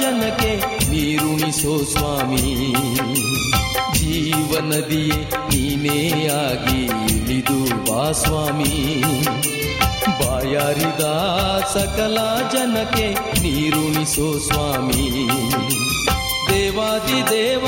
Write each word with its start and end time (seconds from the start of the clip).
ಜನಕ್ಕೆ 0.00 0.56
ನೀರುಣಿಸೋ 0.90 1.84
ಸ್ವಾಮಿ. 1.84 2.72
ಜೀವನದಿಯೇ 3.98 5.30
ನೀನೇ 5.30 6.26
ಆಗಿ 6.26 6.82
ಇಳಿದು 6.84 7.92
ಬಾ 7.92 8.12
ಸ್ವಾಮಿ. 8.12 9.02
ಬಾಯಾರಿದ 10.20 11.04
ಸಕಲ 11.74 12.18
ಜನಕ್ಕೆ 12.52 13.08
ನೀರುಣಿಸೋ 13.42 14.38
ಸ್ವಾಮಿ. 14.38 15.28
ದೇವಾದಿ 16.48 17.30
ದೇವ 17.30 17.66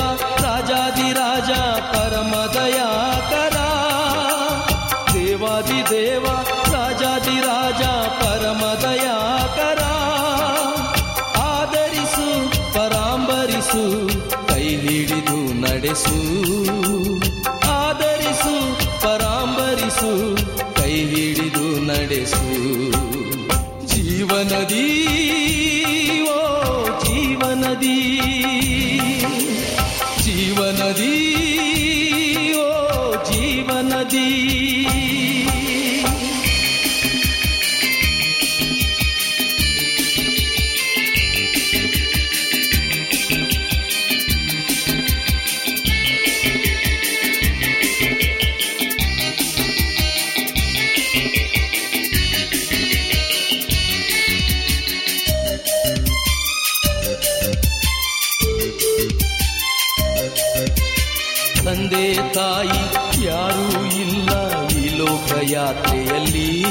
ತಾಯಿ 62.14 62.80
ಯಾರೂ 63.24 63.84
ಇಲ್ಲ 63.84 64.28
ಈ 64.68 64.88
ಲೋಕಯಾತ್ರೆಯಲ್ಲಿ. 64.96 66.62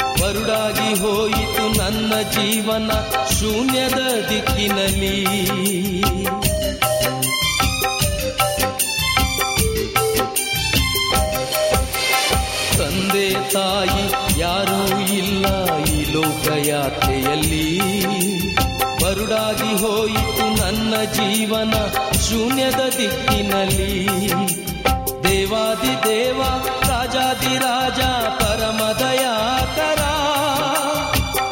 ಬರುಡಾಗಿ 0.00 1.00
ಹೋಯಿತು 1.00 1.78
ನನ್ನ 1.78 2.12
ಜೀವನ 2.22 2.90
ಶೂನ್ಯದ 3.24 4.28
ದಿಕ್ಕಿನಲ್ಲಿ. 4.28 5.24
ತಂದೆ 12.78 13.52
ತಾಯಿ 13.52 14.12
ಯಾರೂ 14.40 15.00
ಇಲ್ಲ 15.00 15.46
ಈ 15.84 16.12
ಲೋಕಯಾತ್ರೆಯಲ್ಲಿ. 16.12 17.84
ಬರುಡಾಗಿ 19.24 19.82
ಹೋಯಿತು 19.82 20.44
ನನ್ನ 20.60 20.94
ಜೀವನ 21.04 21.74
ಶೂನ್ಯದ 22.12 22.80
ದಿಕ್ಕಿನಲ್ಲಿ. 22.98 24.06
ದೇವಾದಿ 25.22 26.08
ದೇವ, 26.08 26.42
ರಾಜಾದಿ 26.88 27.58
ರಾಜ 27.58 28.00
ಪರಮ 28.42 28.80
ದಯಾಕರ 28.92 30.02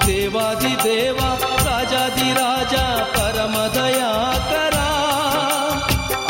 ದೇವಾದಿ 0.06 0.84
ದೇವ, 0.84 1.18
ರಾಜಾದಿ 1.64 2.32
ರಾಜ 2.34 2.74
ಪರಮ 3.16 3.56
ದಯಾಕರ 3.74 4.76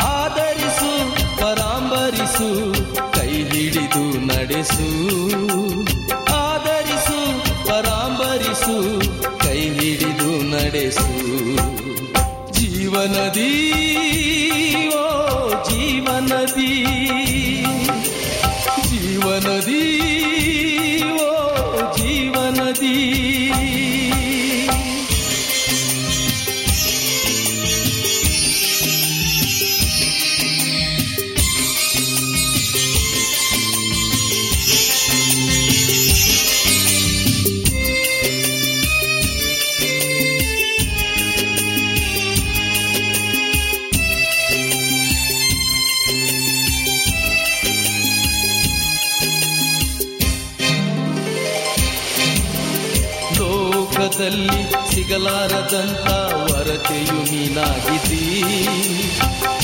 ಆದರಿಸು 0.03 0.91
ಪರಾಂಬರಿಸು, 1.37 2.73
ಕೈ 3.13 3.29
ಹಿಡಿದು 3.29 4.05
ನಡೆಸು. 4.25 4.89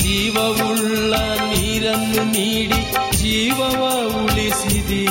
ಜೀವವುಳ್ಳ 0.02 1.14
ನೀರನ್ನು 1.50 2.24
ನೀಡಿ 2.24 2.80
ಜೀವವ 3.18 3.82
ಉಳಿಸಿದಿ. 4.16 5.04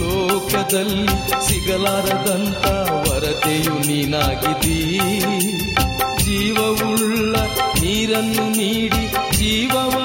ಲೋಕದಲ್ಲಿ 0.00 1.16
ಸಿಗಲಾರದಂತ 1.48 2.64
ವರತೆಯು 3.04 3.74
ನೀನಾಗಿದ್ದೀ 3.86 4.78
ಜೀವವುಳ್ಳ 6.24 7.34
ನೀರನ್ನು 7.80 8.56
ನೀಡಿ 8.56 9.02
ಜೀವವ 9.38 9.97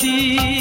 dia. 0.00 0.59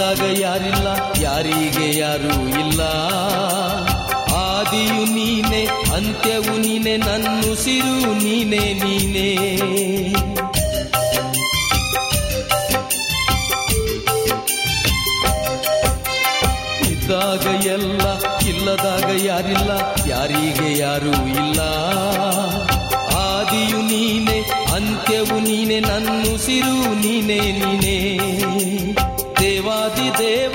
ಇಲ್ಲದಾಗ 0.00 0.24
ಯಾರಿಲ್ಲ, 0.40 0.88
ಯಾರಿಗೆ 1.22 1.86
ಯಾರೂ 1.98 2.34
ಇಲ್ಲ. 2.60 2.82
ಆದಿಯು 4.40 5.00
ನೀನೆ, 5.14 5.62
ಅಂತ್ಯವು 5.96 6.54
ನೀನೆ 6.64 6.94
ನನ್ನುಸಿರು 6.96 8.12
ನೀನೆ, 8.22 8.60
ನೀನೇ. 8.82 9.26
ಇದ್ದಾಗ 16.90 17.44
ಎಲ್ಲ, 17.76 18.06
ಇಲ್ಲದಾಗ 18.52 19.08
ಯಾರಿಲ್ಲ, 19.26 19.70
ಯಾರಿಗೆ 20.12 20.70
ಯಾರೂ 20.78 21.16
ಇಲ್ಲ. 21.42 21.60
ಆದಿಯು 23.26 23.82
ನೀನೆ, 23.90 24.38
ಅಂತ್ಯವು 24.76 25.38
ನೀನೆ 25.40 25.80
ನನ್ನುಸಿರು 25.90 26.76
ನೀನೆ, 27.04 27.40
ನೀನೇ. 27.60 27.98
ದೇವಾದಿ 29.58 30.08
ದೇವ 30.18 30.54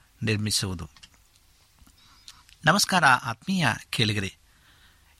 ನಿರ್ಮಿಸುವುದು. 0.23 0.89
ನಮಸ್ಕಾರ 2.65 3.05
ಆತ್ಮೀಯ 3.05 3.67
ಕೇಳಿಗರೆ, 3.89 4.37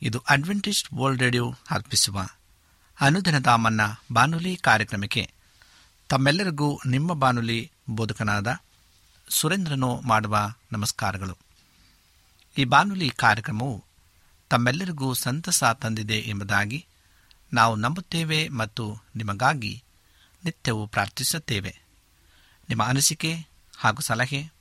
ಇದು 0.01 0.19
ಅಡ್ವೆಂಟಿಸ್ಟ್ 0.30 0.94
ವರ್ಲ್ಡ್ 0.94 1.21
ರೇಡಿಯೋ 1.21 1.53
ಅರ್ಪಿಸುವ 1.71 2.27
ಅನುದಿನದ 3.01 3.48
ಮನ್ನ 3.48 3.81
ಬಾನುಲಿ 4.13 4.56
ಕಾರ್ಯಕ್ರಮಕ್ಕೆ 4.56 5.31
ತಮ್ಮೆಲ್ಲರಿಗೂ 6.09 6.80
ನಿಮ್ಮ 6.86 7.13
ಬಾನುಲಿ 7.13 7.71
ಬೋಧಕನಾದ 7.89 8.57
ಸುರೇಂದ್ರನು 9.30 10.01
ಮಾಡುವ 10.01 10.53
ನಮಸ್ಕಾರಗಳು. 10.71 11.38
ಈ 12.57 12.63
ಬಾನುಲಿ 12.63 13.09
ಕಾರ್ಯಕ್ರಮವು 13.09 13.83
ತಮ್ಮೆಲ್ಲರಿಗೂ 14.49 15.14
ಸಂತಸ 15.14 15.64
ತಂದಿದೆ 15.64 16.18
ಎಂಬುದಾಗಿ 16.19 16.85
ನಾವು 17.54 17.75
ನಂಬುತ್ತೇವೆ 17.75 18.49
ಮತ್ತು 18.49 18.97
ನಿಮಗಾಗಿ 19.16 19.83
ನಿತ್ಯವೂ 20.45 20.87
ಪ್ರಾರ್ಥಿಸುತ್ತೇವೆ. 20.87 21.81
ನಿಮ್ಮ 22.69 22.83
ಅನಿಸಿಕೆ 22.83 23.47
ಹಾಗೂ 23.78 24.02
ಸಲಹೆ 24.02 24.60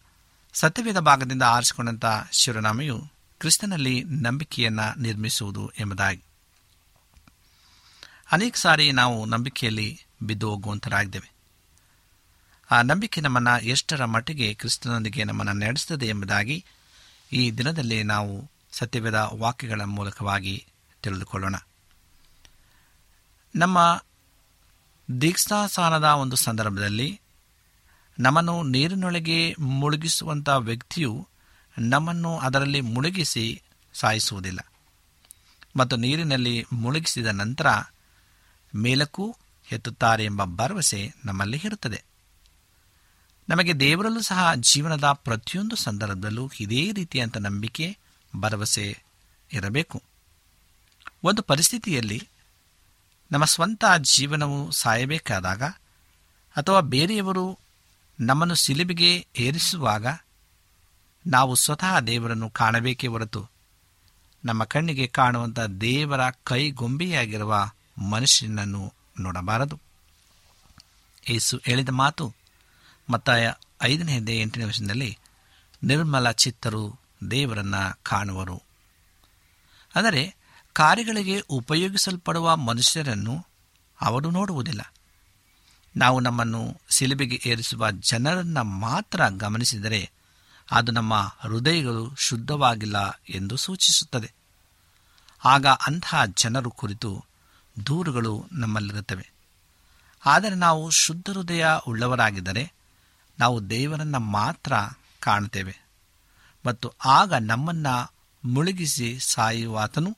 ಸತ್ಯವೇದ 0.53 0.97
ಭಾಗದಿಂದ 0.97 1.43
ಆರಿಸಿಕೊಂಡಂಥ 1.43 2.05
ಶಿವನಾಮೆಯು 2.31 3.07
ಕ್ರಿಸ್ತನಲ್ಲಿ 3.39 4.03
ನಂಬಿಕೆಯನ್ನು 4.03 4.99
ನಿರ್ಮಿಸುವುದು 4.99 5.71
ಎಂಬುದಾಗಿ. 5.79 6.23
ಅನೇಕ 8.31 8.55
ಸಾರಿ 8.55 8.91
ನಾವು 8.91 9.25
ನಂಬಿಕೆಯಲ್ಲಿ 9.25 10.05
ಬಿದ್ದು 10.21 10.49
ಹೋಗುವಂತರಾಗಿದ್ದೇವೆ. 10.49 11.31
ಆ 12.71 12.81
ನಂಬಿಕೆ 12.81 13.21
ನಮ್ಮನ್ನು 13.21 13.65
ಎಷ್ಟರ 13.65 14.05
ಮಟ್ಟಿಗೆ 14.05 14.53
ಕ್ರಿಸ್ತನೊಂದಿಗೆ 14.53 15.23
ನಮ್ಮನ್ನು 15.23 15.53
ನಡೆಸುತ್ತದೆ 15.53 16.07
ಎಂಬುದಾಗಿ 16.07 16.65
ಈ 17.31 17.51
ದಿನದಲ್ಲಿ 17.51 18.03
ನಾವು 18.03 18.51
ಸತ್ಯವೇದ 18.71 19.29
ವಾಕ್ಯಗಳ 19.33 19.81
ಮೂಲಕವಾಗಿ 19.81 20.65
ತಿಳಿದುಕೊಳ್ಳೋಣ. 21.03 21.55
ನಮ್ಮ 23.55 24.03
ದೀಕ್ಷಾಸ್ಥಾನದ 25.21 26.03
ಒಂದು 26.03 26.35
ಸಂದರ್ಭದಲ್ಲಿ 26.35 27.21
ನಮ್ಮನ್ನು 28.21 28.63
ನೀರಿನೊಳಗೆ 28.63 29.55
ಮುಳುಗಿಸುವಂಥ 29.59 30.49
ವ್ಯಕ್ತಿಯು 30.49 31.27
ನಮ್ಮನ್ನು 31.79 32.37
ಅದರಲ್ಲಿ 32.37 32.81
ಮುಳುಗಿಸಿ 32.81 33.61
ಸಾಯಿಸುವುದಿಲ್ಲ. 33.93 34.71
ಮತ್ತು 35.75 35.95
ನೀರಿನಲ್ಲಿ 35.95 36.65
ಮುಳುಗಿಸಿದ 36.73 37.25
ನಂತರ 37.25 37.67
ಮೇಲಕ್ಕೂ 38.75 39.35
ಎತ್ತುತ್ತಾರೆ 39.71 40.25
ಎಂಬ 40.25 40.43
ಭರವಸೆ 40.43 41.13
ನಮ್ಮಲ್ಲಿ 41.25 41.61
ಇರುತ್ತದೆ. 41.65 42.03
ನಮಗೆ 43.49 43.73
ದೇವರಲ್ಲೂ 43.73 44.21
ಸಹ 44.21 44.53
ಜೀವನದ 44.55 45.11
ಪ್ರತಿಯೊಂದು 45.11 45.75
ಸಂದರ್ಭದಲ್ಲೂ 45.75 46.51
ಇದೇ 46.59 46.91
ರೀತಿಯಂಥ 46.91 47.37
ನಂಬಿಕೆ, 47.37 47.97
ಭರವಸೆ 48.35 49.03
ಇರಬೇಕು. 49.53 50.03
ಒಂದು 51.23 51.41
ಪರಿಸ್ಥಿತಿಯಲ್ಲಿ 51.41 52.29
ನಮ್ಮ 53.31 53.45
ಸ್ವಂತ 53.45 53.85
ಜೀವನವು 53.97 54.71
ಸಾಯಬೇಕಾದಾಗ 54.71 55.63
ಅಥವಾ 56.55 56.79
ಬೇರೆಯವರು 56.79 57.59
ನಮ್ಮನ್ನು 58.21 58.55
ಸಿಲುಬಿಗೆ 58.55 59.27
ಏರಿಸುವಾಗ 59.37 60.19
ನಾವು 61.27 61.55
ಸ್ವತಃ 61.55 61.99
ದೇವರನ್ನು 61.99 62.49
ಕಾಣಬೇಕೇ 62.49 63.07
ಹೊರತು 63.07 63.49
ನಮ್ಮ 64.45 64.63
ಕಣ್ಣಿಗೆ 64.63 65.07
ಕಾಣುವಂಥ 65.07 65.59
ದೇವರ 65.59 66.29
ಕೈಗೊಂಬೆಯಾಗಿರುವ 66.29 67.71
ಮನುಷ್ಯನನ್ನು 67.97 68.93
ನೋಡಬಾರದು. 69.19 69.79
ಏಸು 71.29 71.59
ಹೇಳಿದ 71.63 71.89
ಮಾತು 71.89 72.33
ಮತ್ತಾಯ 73.09 73.53
ಐದನೇ 73.81 74.13
ಹಿಂದೆ 74.13 74.41
ಎಂಟನೇ 74.41 74.63
ವರ್ಷದಲ್ಲಿ 74.63 75.17
ನಿರ್ಮಲ 75.83 76.31
ಚಿತ್ತರು 76.31 76.99
ದೇವರನ್ನು 77.31 77.99
ಕಾಣುವರು. 78.03 78.61
ಆದರೆ 79.95 80.35
ಕಾರ್ಯಗಳಿಗೆ 80.73 81.39
ಉಪಯೋಗಿಸಲ್ಪಡುವ 81.39 82.55
ಮನುಷ್ಯರನ್ನು 82.55 83.45
ಅವರು 84.01 84.31
ನೋಡುವುದಿಲ್ಲ. 84.31 84.93
ನಾವು 85.97 86.19
ನಮ್ಮನ್ನು 86.19 86.81
ಸಿಲುಬೆಗೆ 86.89 87.41
ಏರಿಸುವ 87.45 87.91
ಜನರನ್ನು 87.91 88.63
ಮಾತ್ರ 88.63 89.27
ಗಮನಿಸಿದರೆ 89.29 90.11
ಅದು 90.71 90.91
ನಮ್ಮ 90.91 91.31
ಹೃದಯಗಳು 91.39 92.15
ಶುದ್ಧವಾಗಿಲ್ಲ 92.15 93.21
ಎಂದು 93.29 93.57
ಸೂಚಿಸುತ್ತದೆ. 93.57 94.33
ಆಗ 95.45 95.67
ಅಂತಹ 95.67 96.25
ಜನರು 96.25 96.71
ಕುರಿತು 96.71 97.25
ದೂರುಗಳು 97.85 98.45
ನಮ್ಮಲ್ಲಿರುತ್ತವೆ. 98.51 99.31
ಆದರೆ 100.25 100.55
ನಾವು 100.55 100.89
ಶುದ್ಧ 100.89 101.29
ಹೃದಯ 101.29 101.65
ಉಳ್ಳವರಾಗಿದ್ದರೆ 101.87 102.73
ನಾವು 103.39 103.69
ದೇವರನ್ನು 103.69 104.19
ಮಾತ್ರ 104.19 104.73
ಕಾಣುತ್ತೇವೆ. 105.19 105.81
ಮತ್ತು 106.65 106.93
ಆಗ 107.05 107.33
ನಮ್ಮನ್ನು 107.33 108.13
ಮುಳುಗಿಸಿ 108.45 109.19
ಸಾಯುವಾತನು 109.19 110.17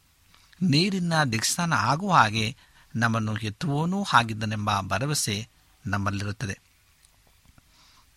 ನೀರಿನ 0.62 1.24
ದಿಕ್ಸ್ಥಾನ 1.24 1.74
ಆಗುವ 1.74 2.14
ಹಾಗೆ 2.14 2.56
ನಮ್ಮನ್ನು 2.96 3.38
ಎತ್ತುವನೂ 3.38 4.06
ಆಗಿದ್ದನೆಂಬ 4.14 4.82
ಭರವಸೆ 4.82 5.53
ನಮ್ಮಲ್ಲಿರುತ್ತದೆ. 5.86 6.60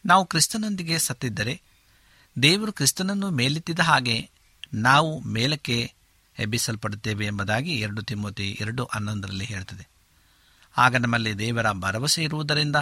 ನಾವು 0.06 0.26
ಕ್ರಿಸ್ತನೊಂದಿಗೆ 0.26 0.98
ಸತ್ತಿದ್ದರೆ 0.98 1.62
ದೇವರು 2.42 2.72
ಕ್ರಿಸ್ತನನ್ನು 2.72 3.30
ಮೇಲೆತ್ತಿದ 3.30 3.78
ಹಾಗೆ 3.78 4.30
ನಾವು 4.74 5.20
ಮೇಲಕ್ಕೆ 5.20 5.92
ಎಬ್ಬಿಸಲ್ಪಡುತ್ತೇವೆ 6.38 7.26
ಎಂಬುದಾಗಿ 7.26 7.80
ಎರಡು 7.80 8.02
ತಿಮ್ಮತಿ 8.02 8.58
ಎರಡು 8.60 8.90
ಹನ್ನೊಂದರಲ್ಲಿ 8.94 9.44
ಹೇಳ್ತದೆ. 9.44 9.88
ಆಗ 10.76 10.96
ನಮ್ಮಲ್ಲಿ 10.96 11.38
ದೇವರ 11.38 11.72
ಭರವಸೆ 11.72 12.24
ಇರುವುದರಿಂದ 12.24 12.76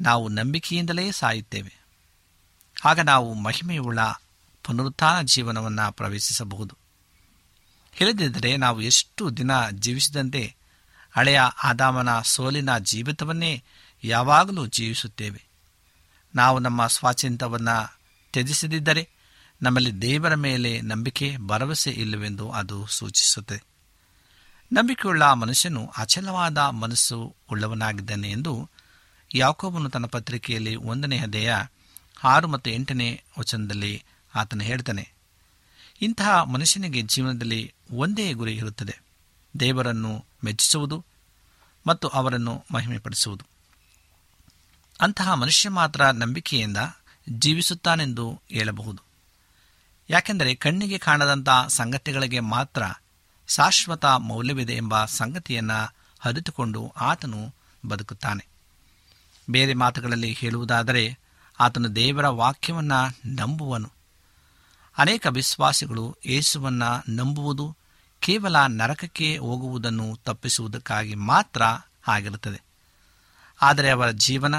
ನಾವು 0.00 0.28
ನಂಬಿಕೆಯಿಂದಲೇ 0.28 1.12
ಸಾಯುತ್ತೇವೆ. 1.12 1.84
ಆಗ 2.84 3.00
ನಾವು 3.00 3.34
ಮಹಿಮೆಯುಳ್ಳ 3.34 3.98
ಪುನರುತ್ಥಾನ 4.64 5.22
ಜೀವನವನ್ನು 5.22 5.92
ಪ್ರವೇಶಿಸಬಹುದು. 5.92 6.76
ಹೇಳಿದಿದ್ದರೆ 7.92 8.56
ನಾವು 8.56 8.80
ಎಷ್ಟು 8.80 9.36
ದಿನ 9.36 9.50
ಜೀವಿಸಿದಂತೆ 9.70 10.56
ಹಳೆಯ 11.16 11.40
ಆದಾಮನ 11.64 12.20
ಸೋಲಿನ 12.20 12.78
ಜೀವಿತವನ್ನೇ 12.78 13.64
ಯಾವಾಗಲೂ 14.04 14.66
ಜೀವಿಸುತ್ತೇವೆ. 14.66 15.42
ನಾವು 16.34 16.58
ನಮ್ಮ 16.58 16.86
ಸ್ವಾಚಿಂತವನ್ನು 16.86 17.98
ತ್ಯಜಿಸದಿದ್ದರೆ 18.32 19.08
ನಮ್ಮಲ್ಲಿ 19.62 20.02
ದೇವರ 20.02 20.34
ಮೇಲೆ 20.34 20.80
ನಂಬಿಕೆ, 20.80 21.36
ಭರವಸೆ 21.46 21.90
ಇಲ್ಲವೆಂದು 21.90 22.50
ಅದು 22.50 22.86
ಸೂಚಿಸುತ್ತದೆ. 22.86 23.64
ನಂಬಿಕೆಯುಳ್ಳ 24.72 25.22
ಮನುಷ್ಯನು 25.32 25.92
ಅಚಲವಾದ 25.96 26.58
ಮನಸ್ಸು 26.58 27.34
ಉಳ್ಳವನಾಗಿದ್ದಾನೆ 27.50 28.30
ಎಂದು 28.30 28.70
ಯಾಕೋಬನು 29.34 29.90
ತನ್ನ 29.90 30.06
ಪತ್ರಿಕೆಯಲ್ಲಿ 30.06 30.76
ಒಂದನೇ 30.76 31.18
ಹದೆಯ 31.18 31.54
ಆರು 32.24 32.48
ಮತ್ತು 32.48 32.70
ಎಂಟನೇ 32.70 33.22
ವಚನದಲ್ಲಿ 33.38 34.04
ಆತನ 34.34 34.60
ಹೇಳ್ತಾನೆ. 34.60 35.12
ಇಂತಹ 36.02 36.42
ಮನುಷ್ಯನಿಗೆ 36.42 37.02
ಜೀವನದಲ್ಲಿ 37.02 37.74
ಒಂದೇ 37.90 38.32
ಗುರಿ 38.32 38.56
ಇರುತ್ತದೆ. 38.56 39.02
ದೇವರನ್ನು 39.60 40.24
ಮೆಚ್ಚಿಸುವುದು 40.44 41.04
ಮತ್ತು 41.86 42.08
ಅವರನ್ನು 42.08 42.64
ಮಹಿಮೆಪಡಿಸುವುದು. 42.70 43.53
ಅಂತಹ 45.00 45.34
ಮನುಷ್ಯ 45.34 45.68
ಮಾತ್ರ 45.68 46.04
ನಂಬಿಕೆಯಿಂದ 46.06 46.76
ಜೀವಿಸುತ್ತಾನೆಂದು 47.28 48.42
ಹೇಳಬಹುದು. 48.50 49.02
ಯಾಕೆಂದರೆ 50.10 50.54
ಕಣ್ಣಿಗೆ 50.54 50.98
ಕಾಣದಂಥ 50.98 51.48
ಸಂಗತಿಗಳಿಗೆ 51.68 52.40
ಮಾತ್ರ 52.40 52.82
ಶಾಶ್ವತ 53.48 54.04
ಮೌಲ್ಯವಿದೆ 54.04 54.72
ಎಂಬ 54.72 55.04
ಸಂಗತಿಯನ್ನು 55.04 55.94
ಅರಿತುಕೊಂಡು 56.24 56.92
ಆತನು 56.96 57.54
ಬದುಕುತ್ತಾನೆ. 57.88 58.46
ಬೇರೆ 59.50 59.74
ಮಾತುಗಳಲ್ಲಿ 59.74 60.32
ಹೇಳುವುದಾದರೆ 60.32 61.18
ಆತನು 61.60 61.96
ದೇವರ 61.96 62.28
ವಾಕ್ಯವನ್ನು 62.28 63.18
ನಂಬುವನು. 63.34 63.92
ಅನೇಕ 64.98 65.26
ವಿಶ್ವಾಸಿಗಳು 65.30 66.16
ಯೇಸುವನ್ನು 66.26 67.10
ನಂಬುವುದು 67.10 67.76
ಕೇವಲ 68.20 68.56
ನರಕಕ್ಕೆ 68.66 69.36
ಹೋಗುವುದನ್ನು 69.36 70.18
ತಪ್ಪಿಸುವುದಕ್ಕಾಗಿ 70.24 71.14
ಮಾತ್ರ 71.14 71.62
ಆಗಿರುತ್ತದೆ. 72.08 72.62
ಆದರೆ 73.62 73.90
ಅವರ 73.90 74.10
ಜೀವನ 74.10 74.54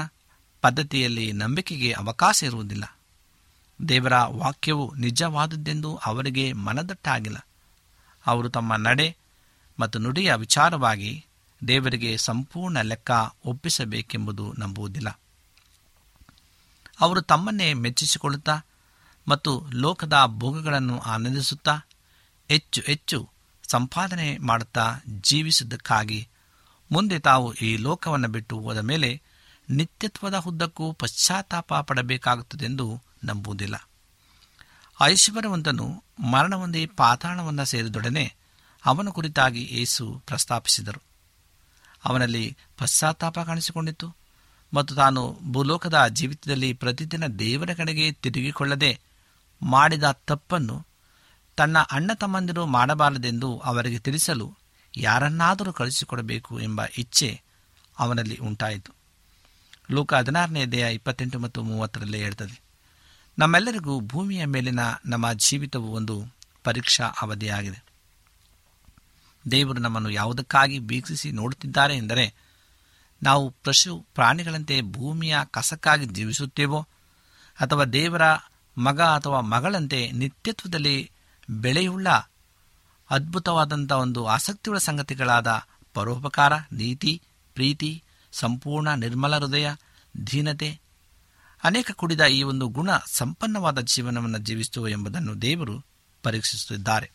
ಪದ್ಧತಿಯಲ್ಲಿ 0.66 1.32
ನಂಬಿಕೆಗೆ 1.32 1.92
ಅವಕಾಶ 1.92 2.42
ಇರುವುದಿಲ್ಲ. 2.42 2.98
ದೇವರ 3.88 4.12
ವಾಕ್ಯವು 4.16 4.94
ನಿಜವಾದದ್ದೆಂದು 4.94 5.96
ಅವರಿಗೆ 5.96 6.52
ಮನದಟ್ಟಾಗಿಲ್ಲ. 6.52 7.46
ಅವರು 8.26 8.48
ತಮ್ಮ 8.48 8.76
ನಡೆ 8.76 9.16
ಮತ್ತು 9.78 9.98
ನುಡಿಯ 9.98 10.34
ವಿಚಾರವಾಗಿ 10.34 11.24
ದೇವರಿಗೆ 11.68 12.16
ಸಂಪೂರ್ಣ 12.16 12.80
ಲೆಕ್ಕ 12.80 13.10
ಒಪ್ಪಿಸಬೇಕೆಂಬುದು 13.44 14.54
ನಂಬುವುದಿಲ್ಲ. 14.58 15.20
ಅವರು 17.00 17.22
ತಮ್ಮನ್ನೇ 17.22 17.74
ಮೆಚ್ಚಿಸಿಕೊಳ್ಳುತ್ತಾ 17.74 18.60
ಮತ್ತು 19.28 19.66
ಲೋಕದ 19.72 20.14
ಭೋಗಗಳನ್ನು 20.26 20.98
ಆನಂದಿಸುತ್ತಾ 20.98 21.86
ಹೆಚ್ಚು 22.48 22.80
ಹೆಚ್ಚು 22.80 23.28
ಸಂಪಾದನೆ 23.62 24.38
ಮಾಡುತ್ತಾ 24.38 24.96
ಜೀವಿಸಿದ್ದಕ್ಕಾಗಿ 25.20 26.28
ಮುಂದೆ 26.92 27.18
ತಾವು 27.18 27.54
ಈ 27.54 27.76
ಲೋಕವನ್ನು 27.76 28.28
ಬಿಟ್ಟು 28.28 28.58
ಹೋದ 28.58 28.78
ಮೇಲೆ 28.78 29.22
ನಿತ್ಯತ್ವದ 29.70 30.34
ಉದ್ದಕ್ಕೂ 30.34 30.92
ಪಶ್ಚಾತ್ತಾಪ 30.92 31.74
ಪಡಬೇಕಾಗುತ್ತದೆಂದು 31.74 33.02
ನಂಬುವುದಿಲ್ಲ. 33.24 33.88
ಐಶ್ವರ್ಯವಂತನು 35.02 36.04
ಮರಣವೊಂದೇ 36.18 36.86
ಪಾತಾಳವನ್ನು 36.86 37.64
ಸೇರಿದೊಡನೆ 37.64 38.34
ಅವನ 38.84 39.08
ಕುರಿತಾಗಿ 39.08 39.62
ಏಸು 39.62 40.22
ಪ್ರಸ್ತಾಪಿಸಿದರು. 40.26 41.02
ಅವನಲ್ಲಿ 42.04 42.56
ಪಶ್ಚಾತ್ತಾಪ 42.78 43.38
ಕಾಣಿಸಿಕೊಂಡಿತು 43.38 44.16
ಮತ್ತು 44.74 44.94
ತಾನು 44.94 45.38
ಭೂಲೋಕದ 45.52 46.06
ಜೀವಿತದಲ್ಲಿ 46.08 46.72
ಪ್ರತಿದಿನ 46.72 47.26
ದೇವರ 47.26 47.70
ಕಡೆಗೆ 47.76 48.12
ತಿರುಗಿಕೊಳ್ಳದೆ 48.12 49.00
ಮಾಡಿದ 49.62 50.02
ತಪ್ಪನ್ನು 50.10 50.86
ತನ್ನ 51.56 51.78
ಅಣ್ಣ 51.78 52.12
ತಮ್ಮಂದಿರು 52.14 52.66
ಮಾಡಬಾರದೆಂದು 52.66 53.58
ಅವರಿಗೆ 53.58 53.98
ತಿಳಿಸಲು 53.98 54.54
ಯಾರನ್ನಾದರೂ 54.96 55.72
ಕಳಿಸಿಕೊಡಬೇಕು 55.72 56.60
ಎಂಬ 56.60 56.84
ಇಚ್ಛೆ 56.98 57.42
ಅವನಲ್ಲಿ 57.98 58.36
ಉಂಟಾಯಿತು. 58.36 58.95
ಲೋಕ 59.90 60.14
ಹದಿನಾರನೇ 60.14 60.66
ದೇಹ 60.66 60.86
ಇಪ್ಪತ್ತೆಂಟು 60.86 61.38
ಮತ್ತು 61.38 61.62
ಮೂವತ್ತರಲ್ಲೇ 61.62 62.18
ಹೇಳ್ತದೆ, 62.18 62.62
ನಮ್ಮೆಲ್ಲರಿಗೂ 63.38 64.00
ಭೂಮಿಯ 64.00 64.44
ಮೇಲಿನ 64.44 64.80
ನಮ್ಮ 65.06 65.32
ಜೀವಿತವು 65.32 65.92
ಒಂದು 65.92 66.34
ಪರೀಕ್ಷಾ 66.64 67.04
ಅವಧಿಯಾಗಿದೆ. 67.22 67.84
ದೇವರು 69.50 69.80
ನಮ್ಮನ್ನು 69.80 70.10
ಯಾವುದಕ್ಕಾಗಿ 70.10 70.78
ವೀಕ್ಷಿಸಿ 70.78 71.30
ನೋಡುತ್ತಿದ್ದಾರೆ 71.30 71.96
ಎಂದರೆ, 71.96 72.34
ನಾವು 73.22 73.50
ಪಶು 73.64 74.04
ಪ್ರಾಣಿಗಳಂತೆ 74.14 74.80
ಭೂಮಿಯ 74.80 75.36
ಕಸಕ್ಕಾಗಿ 75.50 76.06
ಜೀವಿಸುತ್ತೇವೋ, 76.06 76.86
ಅಥವಾ 77.58 77.84
ದೇವರ 77.84 78.22
ಮಗ 78.78 79.00
ಅಥವಾ 79.00 79.40
ಮಗಳಂತೆ 79.40 80.12
ನಿತ್ಯತ್ವದಲ್ಲಿ 80.12 81.10
ಬೆಳೆಯುಳ್ಳ 81.50 82.08
ಅದ್ಭುತವಾದಂಥ 83.10 83.92
ಒಂದು 83.92 84.26
ಆಸಕ್ತಿಯುಳ್ಳ 84.26 84.78
ಸಂಗತಿಗಳಾದ 84.78 85.66
ಪರೋಪಕಾರ, 85.94 86.52
ನೀತಿ, 86.72 87.22
ಪ್ರೀತಿ 87.54 88.02
ಸಂಪೂರ್ಣ 88.36 88.94
ನಿರ್ಮಲ 88.94 89.38
ಹೃದಯ 89.38 89.70
ಧೀನತೆ 90.24 90.80
ಅನೇಕ 91.64 91.90
ಕುಡಿದ 91.90 92.20
ಈ 92.20 92.42
ಒಂದು 92.42 92.68
ಗುಣ 92.68 92.90
ಸಂಪನ್ನವಾದ 93.12 93.80
ಜೀವನವನ್ನು 93.80 94.38
ಜೀವಿಸುವ 94.38 94.88
ಎಂಬುದನ್ನು 94.88 95.42
ದೇವರು 95.42 95.84
ಪರೀಕ್ಷಿಸುತ್ತಿದ್ದಾರೆ. 96.22 97.10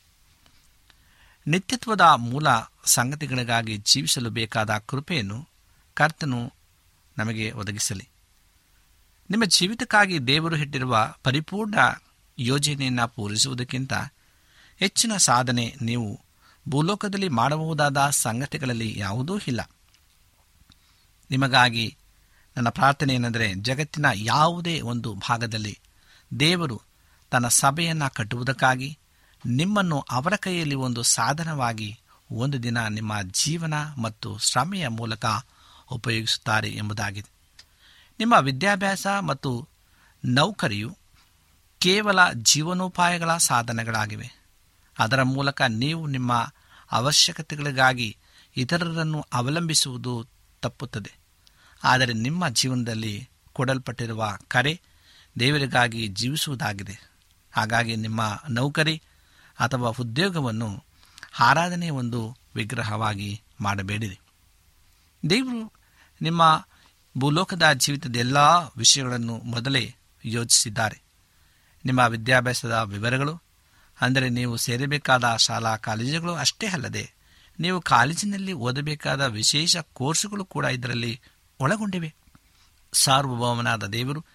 ನಿತ್ಯತ್ವದ 1.48 2.01
ಮೂಲ 2.01 2.48
ಸಂಗತಿಗಳಿಗಾಗಿ 2.86 3.78
ಜೀವಿಸಲು 3.78 4.30
ಬೇಕಾದ 4.30 4.78
ಕೃಪೆಯನ್ನು 4.78 5.48
ಕರ್ತನು 5.94 6.54
ನಮಗೆ 7.18 7.51
ಒದಗಿಸಲಿ. 7.51 8.10
ನಿಮ್ಮ 9.30 9.46
ಜೀವಿತಕ್ಕಾಗಿ 9.46 10.20
ದೇವರು 10.28 10.56
ಇಟ್ಟಿರುವ 10.56 11.13
ಪರಿಪೂರ್ಣ 11.24 11.75
ಯೋಜನೆಯನ್ನು 12.40 13.08
ಪೂರೈಸುವುದಕ್ಕಿಂತ 13.08 13.94
ಹೆಚ್ಚಿನ 14.78 15.18
ಸಾಧನೆ 15.18 15.75
ನೀವು 15.82 16.20
ಭೂಲೋಕದಲ್ಲಿ 16.70 17.30
ಮಾಡಬಹುದಾದ 17.30 18.10
ಸಂಗತಿಗಳಲ್ಲಿ 18.10 19.00
ಯಾವುದೂ 19.00 19.38
ಇಲ್ಲ. 19.38 19.70
ನಿಮಗಾಗಿ 21.32 21.98
ನನ್ನ 22.58 22.70
ಪ್ರಾರ್ಥನೆ 22.70 23.16
ಏನೆಂದರೆ, 23.16 23.54
ಜಗತ್ತಿನ 23.54 24.06
ಯಾವುದೇ 24.14 24.82
ಒಂದು 24.82 25.14
ಭಾಗದಲ್ಲಿ 25.14 25.80
ದೇವರು 26.40 26.82
ತನ್ನ 27.32 27.48
ಸಭೆಯನ್ನು 27.48 28.14
ಕಟ್ಟುವುದಕ್ಕಾಗಿ 28.14 28.98
ನಿಮ್ಮನ್ನು 29.46 30.00
ಅವರ 30.00 30.36
ಕೈಯಲ್ಲಿ 30.36 30.76
ಒಂದು 30.76 31.04
ಸಾಧನವಾಗಿ 31.04 32.00
ಒಂದು 32.32 32.64
ದಿನ 32.64 32.88
ನಿಮ್ಮ 32.88 33.14
ಜೀವನ 33.22 33.74
ಮತ್ತು 34.02 34.38
ಶ್ರಮೆಯ 34.38 34.88
ಮೂಲಕ 34.88 35.26
ಉಪಯೋಗಿಸುತ್ತಾರೆ 35.92 36.70
ಎಂಬುದಾಗಿದೆ. 36.70 37.32
ನಿಮ್ಮ 38.20 38.34
ವಿದ್ಯಾಭ್ಯಾಸ 38.40 39.08
ಮತ್ತು 39.22 39.68
ನೌಕರಿಯು 40.26 40.98
ಕೇವಲ 41.80 42.20
ಜೀವನೋಪಾಯಗಳ 42.34 43.38
ಸಾಧನಗಳಾಗಿವೆ. 43.38 44.32
ಅದರ 45.00 45.24
ಮೂಲಕ 45.24 45.62
ನೀವು 45.62 46.08
ನಿಮ್ಮ 46.08 46.52
ಅವಶ್ಯಕತೆಗಳಿಗಾಗಿ 46.92 48.18
ಇತರರನ್ನು 48.58 49.26
ಅವಲಂಬಿಸುವುದು 49.34 50.28
ತಪ್ಪುತ್ತದೆ. 50.62 51.21
ಆದರೆ 51.84 52.14
ನಿಮ್ಮ 52.14 52.50
ಜೀವನದಲ್ಲಿ 52.50 53.30
ಕೊಡಲ್ಪಟ್ಟಿರುವ 53.54 54.38
ಕರೆ 54.48 54.82
ದೇವರಿಗಾಗಿ 55.40 56.08
ಜೀವಿಸುವುದಾಗಿದೆ. 56.08 56.96
ಹಾಗಾಗಿ 57.52 57.96
ನಿಮ್ಮ 57.96 58.44
ನೌಕರಿ 58.50 59.02
ಅಥವಾ 59.60 59.90
ಉದ್ಯೋಗವನ್ನು 59.90 60.84
ಆರಾಧನೆಯ 61.40 61.90
ಒಂದು 61.90 62.38
ವಿಗ್ರಹವಾಗಿ 62.56 63.42
ಮಾಡಬೇಡಿರಿ. 63.62 64.20
ದೇವರು 65.30 65.74
ನಿಮ್ಮ 66.22 66.68
ಭೂಲೋಕದ 67.18 67.72
ಜೀವಿತದ 67.74 68.16
ಎಲ್ಲ 68.16 68.38
ವಿಷಯಗಳನ್ನು 68.78 69.38
ಮೊದಲೇ 69.38 69.96
ಯೋಚಿಸಿದ್ದಾರೆ. 70.26 71.02
ನಿಮ್ಮ 71.86 72.00
ವಿದ್ಯಾಭ್ಯಾಸದ 72.00 72.72
ವಿವರಗಳು, 72.72 73.42
ಅಂದರೆ 74.02 74.30
ನೀವು 74.30 74.58
ಸೇರಬೇಕಾದ 74.58 75.36
ಶಾಲಾ 75.36 75.76
ಕಾಲೇಜುಗಳು 75.76 76.34
ಅಷ್ಟೇ 76.34 76.68
ಅಲ್ಲದೆ, 76.68 77.12
ನೀವು 77.60 77.82
ಕಾಲೇಜಿನಲ್ಲಿ 77.82 78.54
ಓದಬೇಕಾದ 78.54 79.22
ವಿಶೇಷ 79.22 79.78
ಕೋರ್ಸುಗಳು 79.78 80.46
ಕೂಡ 80.46 80.66
ಇದರಲ್ಲಿ 80.66 81.22
ಒಳಗೊಂಡಿವೆ. 81.62 82.15
ಸಾರ್ವಭೌಮನಾದ 82.94 83.84
ದೇವರು, 83.88 84.25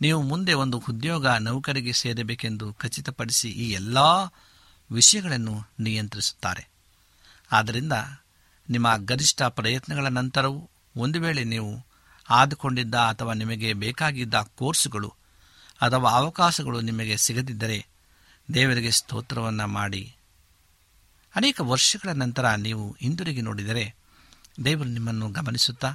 ನೀವು 0.00 0.22
ಮುಂದೆ 0.22 0.52
ಒಂದು 0.52 0.78
ಉದ್ಯೋಗ 0.78 1.26
ನೌಕರಿಗೆ 1.26 1.92
ಸೇರಬೇಕೆಂದು 1.92 2.74
ಖಚಿತಪಡಿಸಿ 2.74 3.48
ಈ 3.50 3.70
ಎಲ್ಲ 3.70 3.98
ವಿಷಯಗಳನ್ನು 4.92 5.66
ನಿಯಂತ್ರಿಸುತ್ತಾರೆ. 5.80 6.68
ಆದ್ದರಿಂದ 7.52 7.92
ನಿಮ್ಮ 8.70 8.96
ಗರಿಷ್ಠ 8.96 9.42
ಪ್ರಯತ್ನಗಳ 9.42 10.06
ನಂತರವೂ 10.06 10.70
ಒಂದು 10.96 11.20
ವೇಳೆ 11.20 11.44
ನೀವು 11.44 11.86
ಆದುಕೊಂಡಿದ್ದ 12.30 12.94
ಅಥವಾ 12.94 13.32
ನಿಮಗೆ 13.32 13.72
ಬೇಕಾಗಿದ್ದ 13.72 14.34
ಕೋರ್ಸುಗಳು 14.34 15.14
ಅಥವಾ 15.80 16.10
ಅವಕಾಶಗಳು 16.10 16.80
ನಿಮಗೆ 16.80 17.16
ಸಿಗದಿದ್ದರೆ 17.16 17.86
ದೇವರಿಗೆ 18.54 18.90
ಸ್ತೋತ್ರವನ್ನು 18.90 19.66
ಮಾಡಿ. 19.66 20.14
ಅನೇಕ 21.36 21.60
ವರ್ಷಗಳ 21.60 22.10
ನಂತರ 22.12 22.54
ನೀವು 22.54 22.96
ಹಿಂದಿರುಗಿ 23.00 23.40
ನೋಡಿದರೆ 23.40 23.94
ದೇವರು 24.64 24.88
ನಿಮ್ಮನ್ನು 24.88 25.28
ಗಮನಿಸುತ್ತಾ 25.28 25.94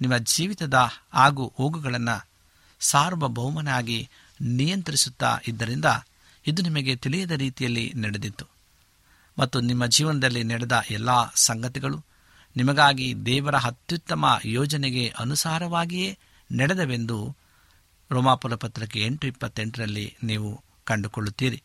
ನಿಮ್ಮ 0.00 0.16
ಜೀವಿತದ 0.16 0.74
ಆಗು 1.14 1.52
ಹೋಗುಗಳನ್ನು 1.56 2.28
ಸಾರ್ವಭೌಮನಾಗಿ 2.80 4.08
ನಿಯಂತ್ರಿಸುತ್ತಾ 4.40 5.38
ಇದ್ದರಿಂದ 5.48 5.84
ಇದು 6.46 6.62
ನಿಮಗೆ 6.62 6.96
ತಿಳಿಯದ 6.96 7.30
ರೀತಿಯಲ್ಲಿ 7.30 7.92
ನಡೆದಿತ್ತು. 7.96 8.46
ಮತ್ತು 9.38 9.60
ನಿಮ್ಮ 9.60 9.86
ಜೀವನದಲ್ಲಿ 9.86 10.42
ನಡೆದ 10.42 10.82
ಎಲ್ಲ 10.90 11.08
ಸಂಗತಿಗಳು 11.34 12.04
ನಿಮಗಾಗಿ 12.56 13.14
ದೇವರ 13.26 13.54
ಅತ್ಯುತ್ತಮ 13.56 14.38
ಯೋಜನೆಗೆ 14.44 15.14
ಅನುಸಾರವಾಗಿಯೇ 15.18 16.18
ನಡೆದವೆಂದು 16.52 17.36
ರೋಮಾಪುರ 18.10 18.54
ಪತ್ರಕ್ಕೆ 18.54 19.00
ಎಂಟು 19.00 19.26
ಇಪ್ಪತ್ತೆಂಟರಲ್ಲಿ 19.26 20.16
ನೀವು 20.22 20.62
ಕಂಡುಕೊಳ್ಳುತ್ತೀರಿ. 20.84 21.62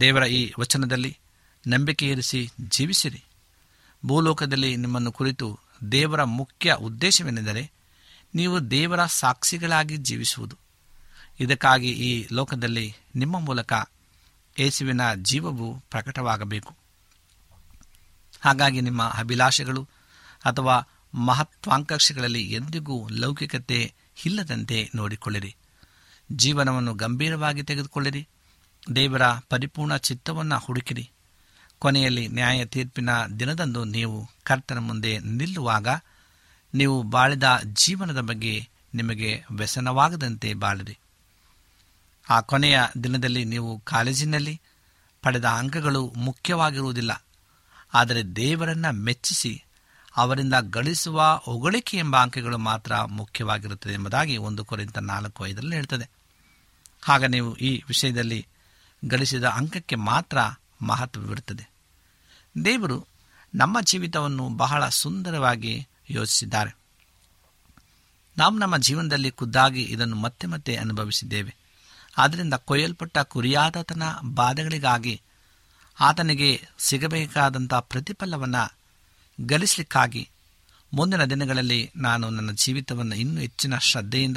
ದೇವರ 0.00 0.24
ಈ 0.24 0.52
ವಚನದಲ್ಲಿ 0.60 1.18
ನಂಬಿಕೆ 1.66 2.06
ಇರಿಸಿ 2.08 2.50
ಜೀವಿಸಿರಿ. 2.68 3.24
ಭೂಲೋಕದಲ್ಲಿ 4.06 4.76
ನಿಮ್ಮನ್ನು 4.76 5.12
ಕುರಿತು 5.12 5.58
ದೇವರ 5.92 6.24
ಮುಖ್ಯ 6.24 6.76
ಉದ್ದೇಶವೇನೆಂದರೆ 6.80 7.72
ನೀವು 8.34 8.70
ದೇವರ 8.70 9.06
ಸಾಕ್ಷಿಗಳಾಗಿ 9.06 9.96
ಜೀವಿಸುವುದು. 9.96 10.56
ಇದಕ್ಕಾಗಿ 11.40 11.90
ಈ 11.90 12.26
ಲೋಕದಲ್ಲಿ 12.32 12.94
ನಿಮ್ಮ 13.16 13.40
ಮೂಲಕ 13.40 13.72
ಯೇಸುವಿನ 14.58 15.00
ಜೀವವು 15.14 15.80
ಪ್ರಕಟವಾಗಬೇಕು. 15.90 16.76
ಹಾಗಾಗಿ 18.40 18.80
ನಿಮ್ಮ 18.80 19.02
ಅಭಿಲಾಷೆಗಳು 19.02 19.88
ಅಥವಾ 20.44 20.88
ಮಹತ್ವಾಕಾಂಕ್ಷೆಗಳಲ್ಲಿ 21.14 22.52
ಎಂದಿಗೂ 22.52 23.08
ಲೌಕಿಕತೆ 23.08 23.94
ಇಲ್ಲದಂತೆ 24.26 24.90
ನೋಡಿಕೊಳ್ಳಿರಿ. 24.94 25.56
ಜೀವನವನ್ನು 26.32 26.94
ಗಂಭೀರವಾಗಿ 26.94 27.62
ತೆಗೆದುಕೊಳ್ಳಿರಿ. 27.62 28.28
ದೇವರ 28.96 29.22
ಪರಿಪೂರ್ಣ 29.48 29.96
ಚಿತ್ತವನ್ನು 29.96 30.58
ಹುಡುಕಿರಿ. 30.58 31.10
ಕೊನೆಯಲ್ಲಿ 31.80 32.28
ನ್ಯಾಯ 32.28 32.64
ತೀರ್ಪಿನ 32.64 33.10
ದಿನದಂದು 33.38 33.84
ನೀವು 33.84 34.28
ಕರ್ತನ 34.42 34.78
ಮುಂದೆ 34.78 35.18
ನಿಲ್ಲುವಾಗ 35.18 35.88
ನೀವು 36.74 37.02
ಬಾಳಿದ 37.02 37.42
ಜೀವನದ 37.64 38.20
ಬಗ್ಗೆ 38.20 38.68
ನಿಮಗೆ 38.94 39.44
ವ್ಯಸನವಾಗದಂತೆ 39.50 40.54
ಬಾಳಿರಿ. 40.54 40.98
ಆ 42.30 42.40
ಕೊನೆಯ 42.40 42.80
ದಿನದಲ್ಲಿ 43.04 43.44
ನೀವು 43.44 43.80
ಕಾಲೇಜಿನಲ್ಲಿ 43.84 44.60
ಪಡೆದ 45.22 45.44
ಅಂಕಗಳು 45.44 46.12
ಮುಖ್ಯವಾಗಿರುವುದಿಲ್ಲ. 46.16 47.24
ಆದರೆ 47.94 48.22
ದೇವರನ್ನ 48.22 48.90
ಮೆಚ್ಚಿಸಿ 48.90 49.64
ಅವರಿಂದ 50.16 50.54
ಗಳಿಸುವ 50.70 51.40
ಹೊಗಳಿಕೆ 51.42 51.96
ಎಂಬ 51.96 52.16
ಅಂಕಗಳು 52.16 52.58
ಮಾತ್ರ 52.58 53.00
ಮುಖ್ಯವಾಗಿರುತ್ತದೆ 53.00 53.92
ಎಂಬುದಾಗಿ 53.92 54.36
ಒಂದು 54.36 54.64
ಕೊರಿಂತ 54.64 54.98
ನಾಲ್ಕು 54.98 55.46
ಐದರಲ್ಲಿ 55.46 55.76
ಹೇಳ್ತದೆ. 55.76 56.10
ಆಗ 57.08 57.24
ನೀವು 57.24 57.56
ಈ 57.56 57.82
ವಿಷಯದಲ್ಲಿ 57.88 58.46
ಗಳಿಸಿದ 59.08 59.44
ಅಂಕಕ್ಕೆ 59.44 59.94
ಮಾತ್ರ 59.94 60.38
ಮಹತ್ವವಿರುತ್ತದೆ. 60.82 61.69
ದೇವರು 62.64 63.06
ನಮ್ಮ 63.54 63.80
ಜೀವಿತವನ್ನು 63.80 64.48
ಬಹಳ 64.48 64.88
ಸುಂದರವಾಗಿ 64.88 65.88
ಯೋಚಿಸಿದ್ದಾರೆ. 66.10 66.76
ನಾವು 68.38 68.58
ನಮ್ಮ 68.58 68.76
ಜೀವನದಲ್ಲಿ 68.76 69.30
ಖುದ್ದಾಗಿ 69.30 69.82
ಇದನ್ನು 69.82 70.16
ಮತ್ತೆ 70.16 70.46
ಮತ್ತೆ 70.46 70.76
ಅನುಭವಿಸಿದ್ದೇವೆ. 70.76 71.56
ಆದ್ದರಿಂದ 72.18 72.54
ಕೊಯ್ಯಲ್ಪಟ್ಟ 72.54 73.18
ಕುರಿಯಾದತನ 73.18 74.02
ಬಾಧೆಗಳಿಗಾಗಿ 74.22 75.22
ಆತನಿಗೆ 76.00 76.68
ಸಿಗಬೇಕಾದಂಥ 76.78 77.74
ಪ್ರತಿಫಲವನ್ನು 77.74 78.78
ಗಳಿಸಲಿಕ್ಕಾಗಿ 79.46 80.28
ಮುಂದಿನ 80.92 81.24
ದಿನಗಳಲ್ಲಿ 81.24 81.90
ನಾನು 81.96 82.30
ನನ್ನ 82.30 82.50
ಜೀವಿತವನ್ನು 82.50 83.14
ಇನ್ನೂ 83.14 83.40
ಹೆಚ್ಚಿನ 83.40 83.78
ಶ್ರದ್ಧೆಯಿಂದ 83.78 84.36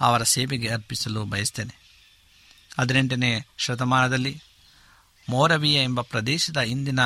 ಅವರ 0.00 0.22
ಸೇವೆಗೆ 0.22 0.68
ಅರ್ಪಿಸಲು 0.68 1.24
ಬಯಸ್ತೇನೆ. 1.24 1.88
ಹದಿನೆಂಟನೇ 2.78 3.46
ಶತಮಾನದಲ್ಲಿ 3.56 4.42
ಮೋರವಿಯ 5.28 5.82
ಎಂಬ 5.82 6.00
ಪ್ರದೇಶದ 6.00 6.56
ಇಂದಿನ 6.56 7.00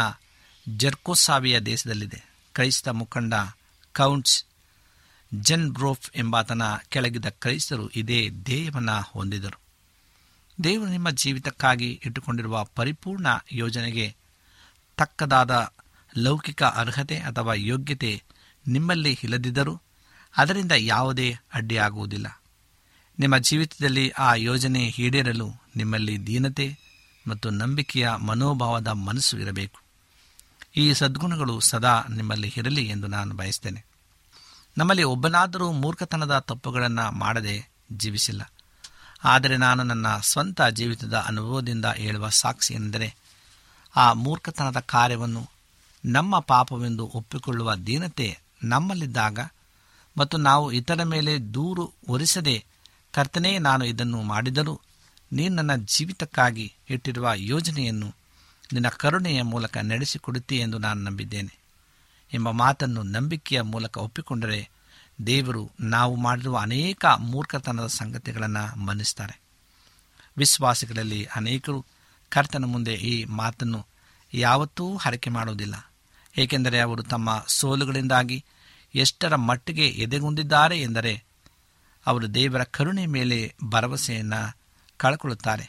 ಜರ್ಕೋಸಾವಿಯ 0.76 1.60
ದೇಶದಲ್ಲಿದೆ. 1.60 2.24
ಕ್ರೈಸ್ತ 2.54 2.88
ಮುಖಂಡ 2.88 3.34
ಕೌಂಟ್ಸ್ 3.96 4.44
ಜನ್ 5.34 5.72
ಬ್ರೋಫ್ 5.72 6.10
ಎಂಬಾತನ 6.16 6.62
ಕೆಳಗಿದ 6.88 7.24
ಕ್ರೈಸ್ತರು 7.24 7.88
ಇದೇ 7.88 8.30
ದೇವನ 8.30 8.90
ಹೊಂದಿದರು. 8.90 9.60
ದೇವರು 10.64 10.90
ನಿಮ್ಮ 10.90 11.10
ಜೀವಿತಕ್ಕಾಗಿ 11.10 12.00
ಇಟ್ಟುಕೊಂಡಿರುವ 12.04 12.64
ಪರಿಪೂರ್ಣ 12.64 13.26
ಯೋಜನೆಗೆ 13.52 14.16
ತಕ್ಕದಾದ 14.96 15.72
ಲೌಕಿಕ 16.18 16.62
ಅರ್ಹತೆ 16.62 17.18
ಅಥವಾ 17.18 17.54
ಯೋಗ್ಯತೆ 17.54 18.22
ನಿಮ್ಮಲ್ಲಿ 18.68 19.18
ಇಲ್ಲದಿದ್ದರೂ 19.24 19.80
ಅದರಿಂದ 20.36 20.72
ಯಾವುದೇ 20.72 21.36
ಅಡ್ಡಿಯಾಗುವುದಿಲ್ಲ. 21.54 22.42
ನಿಮ್ಮ 23.18 23.38
ಜೀವಿತದಲ್ಲಿ 23.38 24.10
ಆ 24.10 24.34
ಯೋಜನೆ 24.34 24.84
ಈಡೇರಲು 24.84 25.50
ನಿಮ್ಮಲ್ಲಿ 25.76 26.26
ದೀನತೆ 26.26 26.91
ಮತ್ತು 27.26 27.50
ನಂಬಿಕೆಯ 27.50 28.10
ಮನೋಭಾವದ 28.14 28.86
ಮನಸ್ಸು 28.86 29.38
ಇರಬೇಕು. 29.38 29.80
ಈ 30.76 30.92
ಸದ್ಗುಣಗಳು 30.92 31.60
ಸದಾ 31.60 32.02
ನಿಮ್ಮಲ್ಲಿ 32.02 32.54
ಇರಲಿ 32.56 32.88
ಎಂದು 32.88 33.06
ನಾನು 33.06 33.34
ಬಯಸ್ತೇನೆ. 33.34 33.84
ನಮ್ಮಲ್ಲಿ 34.78 35.02
ಒಬ್ಬನಾದರೂ 35.02 35.72
ಮೂರ್ಖತನದ 35.72 36.38
ತಪ್ಪುಗಳನ್ನು 36.38 37.12
ಮಾಡದೆ 37.12 37.70
ಜೀವಿಸಿಲ್ಲ. 37.92 38.52
ಆದರೆ 39.24 39.56
ನಾನು 39.56 39.82
ನನ್ನ 39.82 40.06
ಸ್ವಂತ 40.16 40.62
ಜೀವಿತದ 40.62 41.16
ಅನುಭವದಿಂದ 41.16 41.84
ಹೇಳುವ 41.84 42.28
ಸಾಕ್ಷಿ 42.28 42.74
ಎಂದರೆ, 42.74 43.14
ಆ 43.96 44.12
ಮೂರ್ಖತನದ 44.12 44.78
ಕಾರ್ಯವನ್ನು 44.78 45.50
ನಮ್ಮ 46.04 46.38
ಪಾಪವೆಂದು 46.38 47.10
ಒಪ್ಪಿಕೊಳ್ಳುವ 47.14 47.74
ದೀನತೆ 47.74 48.38
ನಮ್ಮಲ್ಲಿದ್ದಾಗ 48.64 49.38
ಮತ್ತು 50.18 50.36
ನಾವು 50.36 50.72
ಇತರ 50.72 51.02
ಮೇಲೆ 51.02 51.38
ದೂರು 51.54 51.92
ಒರಿಸದೆ 52.08 52.64
ಕರ್ತನೇ 53.12 53.58
ನಾನು 53.58 53.84
ಇದನ್ನು 53.84 54.22
ಮಾಡಿದರೂ 54.22 54.80
ನೀನು 55.32 55.62
ನನ್ನ 55.62 55.84
ಜೀವಿತಕ್ಕಾಗಿ 55.84 56.74
ಇಟ್ಟಿರುವ 56.90 57.30
ಯೋಜನೆಯನ್ನು 57.34 58.14
ನಿನ್ನ 58.72 58.88
ಕರುಣೆಯ 58.88 59.42
ಮೂಲಕ 59.42 59.76
ನಡೆಸಿಕೊಡುತ್ತಿ 59.76 60.56
ಎಂದು 60.58 60.78
ನಾನು 60.78 61.02
ನಂಬಿದ್ದೇನೆ 61.02 61.58
ಎಂಬ 62.32 62.50
ಮಾತನ್ನು 62.50 63.02
ನಂಬಿಕೆಯ 63.02 63.60
ಮೂಲಕ 63.60 63.98
ಒಪ್ಪಿಕೊಂಡರೆ 63.98 64.68
ದೇವರು 65.26 65.70
ನಾವು 65.80 66.16
ಮಾಡಿರುವ 66.16 66.58
ಅನೇಕ 66.58 67.04
ಮೂರ್ಖತನದ 67.06 67.86
ಸಂಗತಿಗಳನ್ನು 67.86 68.78
ಮನ್ನಿಸ್ತಾರೆ. 68.78 69.40
ವಿಶ್ವಾಸಿಗಳಲ್ಲಿ 70.36 71.24
ಅನೇಕರು 71.24 71.86
ಕರ್ತನ 72.28 72.64
ಮುಂದೆ 72.64 72.94
ಈ 72.94 73.24
ಮಾತನ್ನು 73.24 73.86
ಯಾವತ್ತೂ 74.34 74.96
ಹರಕೆ 74.96 75.30
ಮಾಡುವುದಿಲ್ಲ. 75.30 75.90
ಏಕೆಂದರೆ 76.38 76.80
ಅವರು 76.80 77.02
ತಮ್ಮ 77.02 77.44
ಸೋಲುಗಳಿಂದಾಗಿ 77.48 78.44
ಎಷ್ಟರ 78.94 79.36
ಮಟ್ಟಿಗೆ 79.36 79.88
ಎದೆಗುಂದಿದ್ದಾರೆ 79.88 80.80
ಎಂದರೆ 80.80 81.24
ಅವರು 82.06 82.34
ದೇವರ 82.34 82.62
ಕರುಣೆ 82.62 83.06
ಮೇಲೆ 83.06 83.54
ಭರವಸೆಯನ್ನು 83.64 84.61
ಕಳ್ಕೊಳ್ಳುತ್ತಾರೆ 85.02 85.66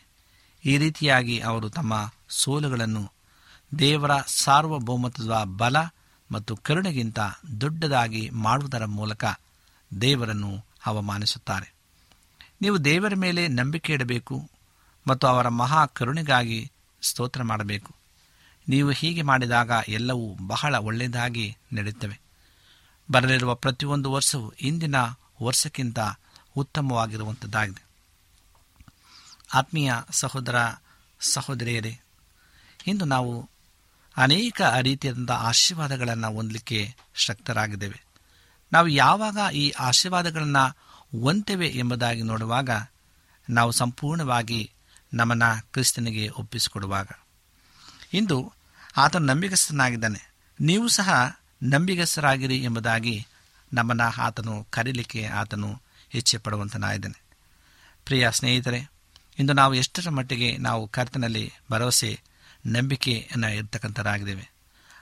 ಈ 0.65 0.77
ರೀತಿಯಾಗಿ 0.77 1.39
ಅವರು 1.39 1.69
ತಮ್ಮ 1.69 1.93
ಸೋಲುಗಳನ್ನು 2.29 3.03
ದೇವರ 3.79 4.11
ಸಾರ್ವಭೌಮತ್ವದ 4.21 5.43
ಬಲ 5.57 5.77
ಮತ್ತು 6.31 6.55
ಕರುಣೆಗಿಂತ 6.55 7.19
ದೊಡ್ಡದಾಗಿ 7.61 8.29
ಮಾಡುವುದರ 8.29 8.85
ಮೂಲಕ 8.85 9.25
ದೇವರನ್ನು 10.01 10.51
ಅವಮಾನಿಸುತ್ತಾರೆ. 10.85 11.73
ನೀವು 12.61 12.85
ದೇವರ 12.85 13.13
ಮೇಲೆ 13.15 13.47
ನಂಬಿಕೆ 13.47 13.93
ಇಡಬೇಕು 13.93 14.49
ಮತ್ತು 15.07 15.27
ಅವರ 15.27 15.47
ಮಹಾ 15.47 15.85
ಕರುಣೆಗಾಗಿ 15.85 16.71
ಸ್ತೋತ್ರ 17.01 17.43
ಮಾಡಬೇಕು. 17.43 17.91
ನೀವು 18.69 18.91
ಹೀಗೆ 18.91 19.21
ಮಾಡಿದಾಗ 19.21 19.71
ಎಲ್ಲವೂ 19.87 20.37
ಬಹಳ 20.47 20.75
ಒಳ್ಳೆಯದಾಗಿ 20.77 21.57
ನಡೆಯುತ್ತವೆ. 21.73 22.19
ಬರಲಿರುವ 23.11 23.53
ಪ್ರತಿಯೊಂದು 23.55 24.11
ವರ್ಷವೂ 24.11 24.53
ಇಂದಿನ 24.61 24.95
ವರ್ಷಕ್ಕಿಂತ 25.43 25.99
ಉತ್ತಮವಾಗಿರುವಂಥದ್ದಾಗಿದೆ 26.57 27.82
ಆತ್ಮೀಯ 29.53 29.93
ಸಹೋದರ 30.11 30.55
ಸಹೋದರಿಯರೇ, 31.19 31.99
ಇಂದು 32.87 33.05
ನಾವು 33.05 33.49
ಅನೇಕ 34.17 34.61
ರೀತಿಯಾದಂಥ 34.81 35.31
ಆಶೀರ್ವಾದಗಳನ್ನು 35.31 36.33
ಹೊಂದಲಿಕ್ಕೆ 36.33 36.95
ಶಕ್ತರಾಗಿದ್ದೇವೆ. 37.15 38.03
ನಾವು 38.73 38.87
ಯಾವಾಗ 38.87 39.37
ಈ 39.53 39.69
ಆಶೀರ್ವಾದಗಳನ್ನು 39.69 40.69
ಹೊಂತೇವೆ 41.21 41.67
ಎಂಬುದಾಗಿ 41.67 42.21
ನೋಡುವಾಗ 42.21 42.69
ನಾವು 43.49 43.71
ಸಂಪೂರ್ಣವಾಗಿ 43.71 44.71
ನಮ್ಮನ್ನು 45.13 45.71
ಕ್ರಿಸ್ತನಿಗೆ 45.71 46.29
ಒಪ್ಪಿಸಿಕೊಡುವಾಗ. 46.29 47.07
ಇಂದು 48.13 48.53
ಆತ 48.97 49.15
ನಂಬಿಗಸ್ತನಾಗಿದ್ದಾನೆ. 49.15 50.33
ನೀವು 50.61 50.87
ಸಹ 50.87 51.39
ನಂಬಿಗಸ್ತರಾಗಿರಿ 51.63 52.63
ಎಂಬುದಾಗಿ 52.63 53.27
ನಮ್ಮನ್ನು 53.73 54.21
ಆತನು 54.21 54.67
ಕರೀಲಿಕ್ಕೆ 54.69 55.25
ಆತನು 55.25 55.81
ಇಚ್ಛೆ 56.13 56.37
ಪಡುವಂತನಾಗಿದ್ದಾನೆ 56.37 57.23
ಪ್ರಿಯ 58.05 58.31
ಸ್ನೇಹಿತರೆ 58.31 58.92
ಇಂದು 59.39 59.53
ನಾವು 59.53 59.73
ಎಷ್ಟರ 59.73 60.09
ಮಟ್ಟಿಗೆ 60.09 60.57
ನಾವು 60.57 60.87
ಕರ್ತನಲ್ಲಿ 60.87 61.51
ಭರವಸೆ, 61.71 62.21
ನಂಬಿಕೆಯನ್ನು 62.65 63.55
ಇರ್ತಕ್ಕಂಥರಾಗಿದ್ದೇವೆ 63.55 64.51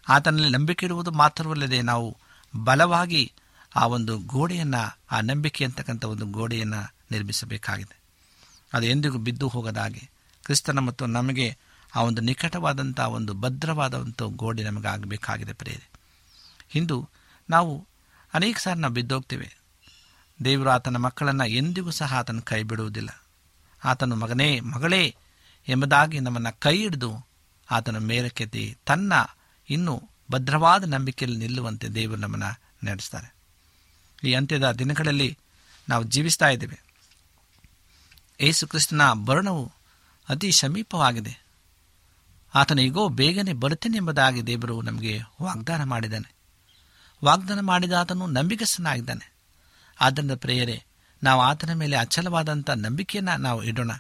ಆತನಲ್ಲಿ 0.08 0.50
ನಂಬಿಕೆ 0.50 0.86
ಇಡುವುದು 0.86 1.12
ಮಾತ್ರವಲ್ಲದೆ 1.12 1.82
ನಾವು 1.82 2.18
ಬಲವಾಗಿ 2.64 3.34
ಆ 3.76 3.88
ಒಂದು 3.88 4.20
ಗೋಡೆಯನ್ನು, 4.20 5.00
ಆ 5.12 5.22
ನಂಬಿಕೆ 5.22 5.66
ಅಂತಕ್ಕಂಥ 5.66 6.06
ಒಂದು 6.06 6.26
ಗೋಡೆಯನ್ನು 6.26 6.96
ನಿರ್ಮಿಸಬೇಕಾಗಿದೆ. 7.12 8.02
ಅದು 8.74 8.86
ಎಂದಿಗೂ 8.86 9.18
ಬಿದ್ದು 9.18 9.48
ಹೋಗದಾಗೆ 9.48 10.10
ಕ್ರಿಸ್ತನ 10.46 10.80
ಮತ್ತು 10.80 11.06
ನಮಗೆ 11.06 11.58
ಆ 11.96 12.02
ಒಂದು 12.02 12.22
ನಿಕಟವಾದಂಥ 12.22 13.00
ಒಂದು 13.00 13.34
ಭದ್ರವಾದಂಥ 13.34 14.22
ಗೋಡೆ 14.22 14.64
ನಮಗೆ 14.64 14.88
ಆಗಬೇಕಾಗಿದೆ 14.88 15.54
ಪ್ರೇರೆ 15.54 15.90
ಇಂದು 16.76 17.10
ನಾವು 17.50 17.88
ಅನೇಕ 18.34 18.58
ಸಾರಿ 18.58 18.80
ನಾವು 18.80 18.94
ಬಿದ್ದೋಗ್ತೇವೆ. 18.94 19.58
ದೇವರು 20.44 20.70
ಆತನ 20.70 20.98
ಮಕ್ಕಳನ್ನು 20.98 21.46
ಎಂದಿಗೂ 21.46 21.92
ಸಹ 21.92 22.14
ಆತನ 22.14 22.40
ಕೈ 22.40 22.64
ಬಿಡುವುದಿಲ್ಲ 22.64 23.21
ಆತನು 23.86 24.16
ಮಗನೇ, 24.16 24.60
ಮಗಳೇ 24.60 25.16
ಎಂಬುದಾಗಿ 25.68 26.20
ನಮ್ಮನ್ನು 26.20 26.60
ಕೈ 26.60 26.78
ಹಿಡಿದು 26.78 27.28
ಆತನ 27.72 27.98
ಮೇಲಕ್ಕೆತ್ತಿ 27.98 28.78
ತನ್ನ 28.86 29.14
ಇನ್ನೂ 29.70 30.10
ಭದ್ರವಾದ 30.32 30.84
ನಂಬಿಕೆಯಲ್ಲಿ 30.84 31.38
ನಿಲ್ಲುವಂತೆ 31.38 31.88
ದೇವರು 31.88 32.20
ನಮ್ಮನ್ನು 32.20 32.60
ನಡೆಸ್ತಾರೆ. 32.88 33.36
ಈ 34.24 34.34
ಅಂತ್ಯದ 34.34 34.72
ದಿನಗಳಲ್ಲಿ 34.72 35.38
ನಾವು 35.90 36.04
ಜೀವಿಸ್ತಾ 36.04 36.50
ಇದ್ದೇವೆ. 36.50 36.84
ಯೇಸುಕ್ರಿಸ್ತನ 38.42 39.14
ಬರಣವು 39.14 39.72
ಅತಿ 40.30 40.52
ಸಮೀಪವಾಗಿದೆ. 40.52 41.46
ಆತನು 42.56 42.82
ಈಗೋ 42.82 43.10
ಬೇಗನೆ 43.10 43.54
ಬರುತ್ತೇನೆ 43.54 43.98
ಎಂಬುದಾಗಿ 43.98 44.48
ದೇವರು 44.48 44.82
ನಮಗೆ 44.82 45.22
ವಾಗ್ದಾನ 45.42 45.84
ಮಾಡಿದ್ದಾನೆ. 45.84 46.36
ವಾಗ್ದಾನ 47.26 47.60
ಮಾಡಿದ 47.60 47.92
ಆತನು 47.92 48.28
ನಂಬಿಕಸ್ಥನಾಗಿದ್ದಾನೆ 48.28 49.34
ಆದ್ದರಿಂದ 50.02 50.32
ಪ್ರೇಯರೆ 50.32 50.91
ನಾವು 51.24 51.42
ಆತನ 51.42 51.74
ಮೇಲೆ 51.74 51.96
ಅಚಲವಾದಂಥ 51.96 52.70
ನಂಬಿಕೆಯನ್ನು 52.70 53.42
ನಾವು 53.42 53.64
ಇಡೋಣ. 53.64 53.92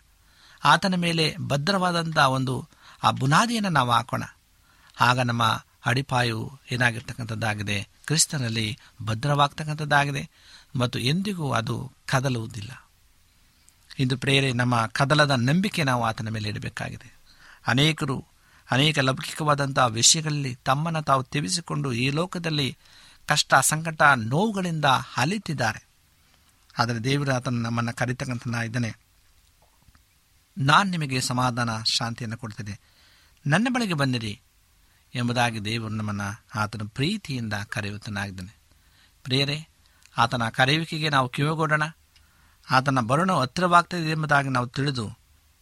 ಆತನ 0.64 0.96
ಮೇಲೆ 0.96 1.36
ಭದ್ರವಾದಂಥ 1.48 2.18
ಒಂದು 2.18 2.70
ಆ 3.04 3.12
ಬುನಾದಿಯನ್ನು 3.12 3.70
ನಾವು 3.70 3.92
ಹಾಕೋಣ. 3.92 4.24
ಆಗ 5.00 5.20
ನಮ್ಮ 5.20 5.64
ಅಡಿಪಾಯು 5.86 6.60
ಏನಾಗಿರ್ತಕ್ಕಂಥದ್ದಾಗಿದೆ? 6.72 7.88
ಕ್ರಿಸ್ತನಲ್ಲಿ 8.06 8.78
ಭದ್ರವಾಗ್ತಕ್ಕಂಥದ್ದಾಗಿದೆ 9.06 10.30
ಮತ್ತು 10.76 11.00
ಎಂದಿಗೂ 11.00 11.52
ಅದು 11.52 11.92
ಕದಲುವುದಿಲ್ಲ. 12.06 12.88
ಇಂದು 14.00 14.18
ಪ್ರೇರೆ, 14.18 14.54
ನಮ್ಮ 14.54 14.86
ಕದಲದ 14.86 15.32
ನಂಬಿಕೆ 15.32 15.84
ನಾವು 15.84 16.04
ಆತನ 16.04 16.30
ಮೇಲೆ 16.30 16.50
ಇಡಬೇಕಾಗಿದೆ. 16.50 17.16
ಅನೇಕರು, 17.68 18.26
ಅನೇಕ 18.72 19.00
ಲೌಕಿಕವಾದಂಥ 19.00 19.80
ವಿಷಯಗಳಲ್ಲಿ 19.80 20.56
ತಮ್ಮನ್ನು 20.56 21.02
ತಾವು 21.02 21.24
ತೆಗೆಸಿಕೊಂಡು 21.24 21.94
ಈ 21.94 22.10
ಲೋಕದಲ್ಲಿ 22.10 22.78
ಕಷ್ಟ, 23.26 23.54
ಸಂಕಟ, 23.62 24.02
ನೋವುಗಳಿಂದ 24.16 24.86
ಅಲಿತಿದ್ದಾರೆ. 25.18 25.91
ಆದರೆ 26.78 27.00
ದೇವರ 27.00 27.32
ಆತನ 27.32 27.56
ನಮ್ಮನ್ನು 27.56 27.94
ಕರೀತಕ್ಕಂಥ 27.94 28.48
ಇದ್ದಾನೆ. 28.56 28.98
ನಾನು 30.58 30.90
ನಿಮಗೆ 30.90 31.22
ಸಮಾಧಾನ, 31.22 31.70
ಶಾಂತಿಯನ್ನು 31.84 32.38
ಕೊಡ್ತೇನೆ. 32.38 32.80
ನನ್ನ 33.48 33.68
ಬಳಿಗೆ 33.70 33.94
ಬಂದಿರಿ 33.94 34.42
ಎಂಬುದಾಗಿ 35.16 35.66
ದೇವರು 35.66 35.94
ನಮ್ಮನ್ನು 35.94 36.60
ಆತನ 36.60 36.82
ಪ್ರೀತಿಯಿಂದ 36.88 37.54
ಕರೆಯುತ್ತನಾಗಿದ್ದಾನೆ 37.70 38.60
ಪ್ರಿಯರೇ, 39.24 39.68
ಆತನ 40.18 40.50
ಕರೆಯುವಿಕೆಗೆ 40.50 41.10
ನಾವು 41.10 41.30
ಕಿವಿಗೊಡೋಣ. 41.30 41.84
ಆತನ 42.72 43.00
ಬರುಣ 43.00 43.32
ಹತ್ತಿರವಾಗ್ತದೆ 43.32 44.12
ಎಂಬುದಾಗಿ 44.12 44.50
ನಾವು 44.50 44.68
ತಿಳಿದು, 44.68 45.20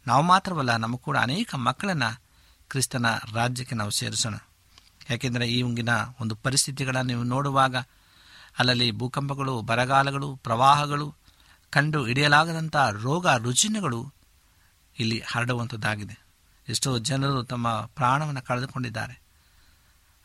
ನಾವು 0.08 0.24
ಮಾತ್ರವಲ್ಲ, 0.24 0.76
ನಮ್ಮ 0.76 0.96
ಕೂಡ 0.96 1.18
ಅನೇಕ 1.18 1.56
ಮಕ್ಕಳನ್ನು 1.56 2.22
ಕ್ರಿಸ್ತನ 2.70 3.06
ರಾಜ್ಯಕ್ಕೆ 3.34 3.76
ನಾವು 3.76 3.90
ಸೇರಿಸೋಣ. 3.90 4.34
ಯಾಕೆಂದರೆ 5.10 5.48
ಈ 5.48 5.64
ಮುಂಗಿನ 5.64 5.90
ಒಂದು 6.22 6.36
ಪರಿಸ್ಥಿತಿಗಳನ್ನು 6.36 7.08
ನೀವು 7.08 7.24
ನೋಡುವಾಗ 7.24 7.76
ಅಲ್ಲಲ್ಲಿ 8.60 8.92
ಭೂಕಂಪಗಳು, 8.92 9.62
ಬರಗಾಲಗಳು, 9.62 10.36
ಪ್ರವಾಹಗಳು 10.36 11.16
ಕಂಡು 11.70 12.06
ಹಿಡಿಯಲಾಗದಂಥ 12.06 12.76
ರೋಗ 12.76 13.28
ರುಜಿನಗಳು 13.28 14.14
ಇಲ್ಲಿ 15.00 15.20
ಹರಡುವಂಥದ್ದಾಗಿದೆ. 15.20 16.26
ಎಷ್ಟೋ 16.70 16.98
ಜನರು 16.98 17.44
ತಮ್ಮ 17.44 17.82
ಪ್ರಾಣವನ್ನು 17.82 18.42
ಕಳೆದುಕೊಂಡಿದ್ದಾರೆ. 18.42 19.22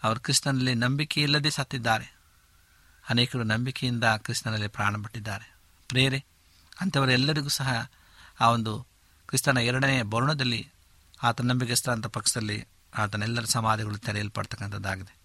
ಅವರು 0.03 0.21
ಕ್ರಿಸ್ತನಲ್ಲಿ 0.21 0.75
ನಂಬಿಕೆ 0.75 1.23
ಇಲ್ಲದೆ 1.23 1.51
ಸತ್ತಿದ್ದಾರೆ. 1.51 2.17
ಅನೇಕರು 3.09 3.43
ನಂಬಿಕೆಯಿಂದ 3.43 4.05
ಕ್ರಿಸ್ತನಲ್ಲಿ 4.05 4.69
ಪ್ರಾಣ 4.69 4.97
ಬಿಟ್ಟಿದ್ದಾರೆ. 4.97 5.57
ಪ್ರೇರೆ, 5.89 6.25
ಅಂಥವರೆಲ್ಲರಿಗೂ 6.81 7.49
ಸಹ 7.49 7.91
ಆ 8.41 8.51
ಒಂದು 8.51 8.87
ಕ್ರಿಸ್ತನ 9.27 9.59
ಎರಡನೇ 9.59 10.03
ಬರುಣದಲ್ಲಿ 10.03 10.71
ಆತ 11.23 11.41
ನಂಬಿಕೆಸ್ಥ 11.41 11.89
ಪಕ್ಷದಲ್ಲಿ 11.89 12.65
ಆತನೆಲ್ಲರ 12.99 13.45
ಸಮಾಧಿಗಳು 13.45 13.99
ತೆರೆಯಲ್ಪಡ್ತಕ್ಕಂಥದ್ದಾಗಿದೆ. 13.99 15.17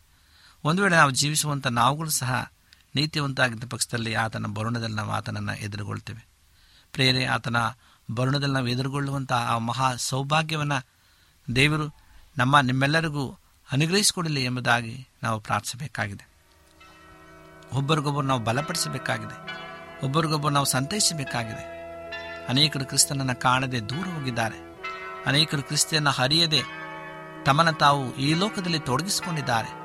ಒಂದು 0.63 0.84
ವೇಳೆ 0.84 0.95
ನಾವು 0.95 1.12
ಜೀವಿಸುವಂಥ 1.12 1.67
ನಾವುಗಳು 1.67 2.10
ಸಹ 2.10 2.52
ನೀತಿವಂತಾಗಿದ್ದ 2.95 3.63
ಪಕ್ಷದಲ್ಲಿ 3.69 4.13
ಆತನ 4.13 4.45
ಬರುಣದಲ್ಲಿ 4.45 4.95
ನಾವು 4.95 5.12
ಆತನನ್ನು 5.12 5.56
ಎದುರುಗೊಳ್ತೇವೆ. 5.56 6.28
ಪ್ರೇರೆ 6.93 7.25
ಆತನ 7.25 7.56
ಬರುಣದಲ್ಲಿ 8.12 8.54
ನಾವು 8.54 8.67
ಎದುರುಗೊಳ್ಳುವಂತಹ 8.67 9.36
ಆ 9.36 9.58
ಮಹಾ 9.58 9.95
ಸೌಭಾಗ್ಯವನ್ನು 9.95 10.86
ದೇವರು 11.56 11.95
ನಮ್ಮ 12.38 12.60
ನಿಮ್ಮೆಲ್ಲರಿಗೂ 12.60 13.38
ಅನುಗ್ರಹಿಸಿಕೊಡಲಿ 13.71 14.43
ಎಂಬುದಾಗಿ 14.43 15.08
ನಾವು 15.23 15.39
ಪ್ರಾರ್ಥಿಸಬೇಕಾಗಿದೆ. 15.39 16.30
ಒಬ್ಬರಿಗೊಬ್ಬರು 17.73 18.28
ನಾವು 18.28 18.39
ಬಲಪಡಿಸಬೇಕಾಗಿದೆ. 18.39 19.60
ಒಬ್ಬರಿಗೊಬ್ಬರು 20.06 20.54
ನಾವು 20.54 20.65
ಸಂತೈಸಬೇಕಾಗಿದೆ. 20.65 21.80
ಅನೇಕರು 22.49 22.86
ಕ್ರಿಸ್ತನನ್ನು 22.86 23.39
ಕಾಣದೆ 23.39 23.80
ದೂರ 23.80 24.08
ಹೋಗಿದ್ದಾರೆ. 24.08 24.82
ಅನೇಕರು 25.25 25.63
ಕ್ರಿಸ್ತನ 25.63 26.10
ಹರಿಯದೆ 26.10 26.62
ತಮ್ಮನ್ನು 27.45 27.73
ತಾವು 27.73 28.15
ಈ 28.15 28.34
ಲೋಕದಲ್ಲಿ 28.34 28.80
ತೊಡಗಿಸಿಕೊಂಡಿದ್ದಾರೆ. 28.80 29.80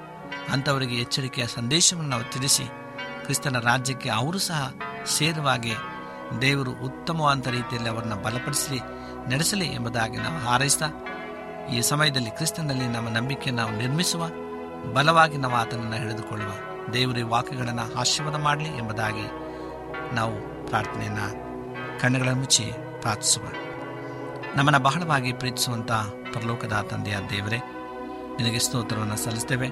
ಅಂಥವರಿಗೆ 0.52 0.94
ಎಚ್ಚರಿಕೆಯ 0.94 1.46
ಸಂದೇಶವನ್ನು 1.46 2.10
ನಾವು 2.10 2.32
ತಿಳಿಸಿ 2.32 2.83
ಕ್ರಿಸ್ತನ 3.24 3.58
ರಾಜ್ಯಕ್ಕೆ 3.58 4.08
ಅವರು 4.10 4.38
ಸಹ 4.38 4.74
ಸೇರುವಾಗೆ 5.06 5.74
ದೇವರು 6.42 6.70
ಉತ್ತಮವಾದ 6.70 7.46
ರೀತಿಯಲ್ಲಿ 7.46 7.90
ಅವರನ್ನು 7.90 8.16
ಬಲಪಡಿಸಲಿ, 8.16 8.80
ನಡೆಸಲಿ 9.30 9.66
ಎಂಬುದಾಗಿ 9.66 10.16
ನಾವು 10.16 10.38
ಹಾರೈಸ್ತಾ, 10.38 10.86
ಈ 11.72 11.80
ಸಮಯದಲ್ಲಿ 11.80 12.30
ಕ್ರಿಸ್ತನಲ್ಲಿ 12.30 12.88
ನಮ್ಮ 12.88 13.08
ನಂಬಿಕೆಯನ್ನು 13.08 13.62
ನಾವು 13.62 13.76
ನಿರ್ಮಿಸುವ, 13.76 14.28
ಬಲವಾಗಿ 14.92 15.36
ನಾವು 15.36 15.54
ಆತನನ್ನು 15.54 15.96
ಹಿಡಿದುಕೊಳ್ಳುವ 15.96 16.52
ದೇವರ 16.92 17.16
ವಾಕ್ಯಗಳನ್ನು 17.24 17.98
ಆಶೀರ್ವಾದ 17.98 18.36
ಮಾಡಲಿ 18.40 18.68
ಎಂಬುದಾಗಿ 18.78 19.26
ನಾವು 20.14 20.66
ಪ್ರಾರ್ಥನೆಯನ್ನು 20.66 21.44
ಕಣ್ಣುಗಳನ್ನು 22.00 22.40
ಮುಚ್ಚಿ 22.40 22.72
ಪ್ರಾರ್ಥಿಸುವ. 23.00 23.42
ನಮ್ಮನ್ನು 24.56 24.80
ಬಹಳವಾಗಿ 24.80 25.32
ಪ್ರೀತಿಸುವಂಥ 25.32 25.92
ಪರಲೋಕದ 26.34 26.86
ತಂದೆಯ 26.90 27.16
ದೇವರೇ, 27.30 27.58
ನಿನಗೆ 28.36 28.58
ಸ್ತೋತ್ರವನ್ನು 28.58 29.16
ಸಲ್ಲಿಸ್ತೇವೆ. 29.16 29.68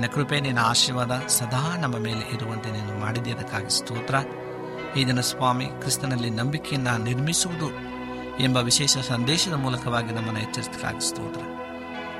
ನಿನ್ನ 0.00 0.14
ಕೃಪೆ, 0.14 0.40
ನಿನ್ನ 0.40 0.58
ಆಶೀರ್ವಾದ 0.58 1.12
ಸದಾ 1.26 1.76
ನಮ್ಮ 1.76 1.98
ಮೇಲೆ 1.98 2.34
ಇರುವಂತೆ 2.34 2.70
ನೀನು 2.70 3.00
ಮಾಡಿದೆ 3.00 3.32
ಅದಕ್ಕಾಗಿ 3.32 3.78
ಸ್ತೋತ್ರ. 3.78 4.14
ಈ 4.96 5.04
ದಿನ 5.06 5.20
ಸ್ವಾಮಿ 5.20 5.66
ಕ್ರಿಸ್ತನಲ್ಲಿ 5.66 6.30
ನಂಬಿಕೆಯನ್ನು 6.30 6.98
ನಿರ್ಮಿಸುವುದು 6.98 7.70
ಎಂಬ 8.42 8.56
ವಿಶೇಷ 8.56 8.98
ಸಂದೇಶದ 8.98 9.52
ಮೂಲಕವಾಗಿ 9.52 10.14
ನಮ್ಮನ್ನು 10.14 10.40
ಎಚ್ಚರಿಸಲಿಕ್ಕಾಗಿ 10.40 11.08
ಸ್ತೋತ್ರ. 11.08 11.40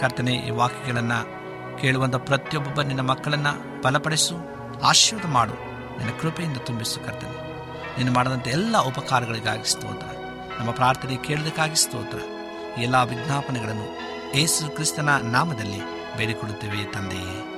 ಕರ್ತನೆ, 0.01 0.35
ಈ 0.35 0.51
ವಾಕ್ಯಗಳನ್ನು 0.51 1.39
ಕೇಳುವಂಥ 1.81 2.15
ಪ್ರತಿಯೊಬ್ಬೊಬ್ಬ 2.15 2.83
ನಿನ್ನ 2.83 3.01
ಮಕ್ಕಳನ್ನು 3.01 3.83
ಬಲಪಡಿಸು, 3.83 4.35
ಆಶೀರ್ವಾದ 4.83 5.33
ಮಾಡು. 5.33 5.55
ನಿನ್ನ 5.99 6.21
ಕೃಪೆಯಿಂದ 6.21 6.57
ತುಂಬಿಸು 6.57 7.01
ಕರ್ತನೆ. 7.01 7.65
ನೀನು 7.99 8.13
ಮಾಡಿದಂಥ 8.13 8.49
ಎಲ್ಲ 8.49 8.79
ಉಪಕಾರಗಳಿಗಾಗಿ 8.79 9.71
ಸ್ತೋತ್ರ. 9.71 10.07
ನಮ್ಮ 10.59 10.71
ಪ್ರಾರ್ಥನೆ 10.71 11.17
ಕೇಳೋದಕ್ಕಾಗಿ 11.17 11.77
ಸ್ತೋತ್ರ. 11.77 12.19
ಎಲ್ಲ 12.81 13.03
ವಿಜ್ಞಾಪನೆಗಳನ್ನು 13.03 13.99
ಯೇಸು 14.39 14.75
ಕ್ರಿಸ್ತನ 14.75 15.09
ನಾಮದಲ್ಲಿ 15.17 15.81
ಬೇಡಿಕೊಳ್ಳುತ್ತೇವೆ 16.17 16.85
ತಂದೆಯೇ. 16.85 17.58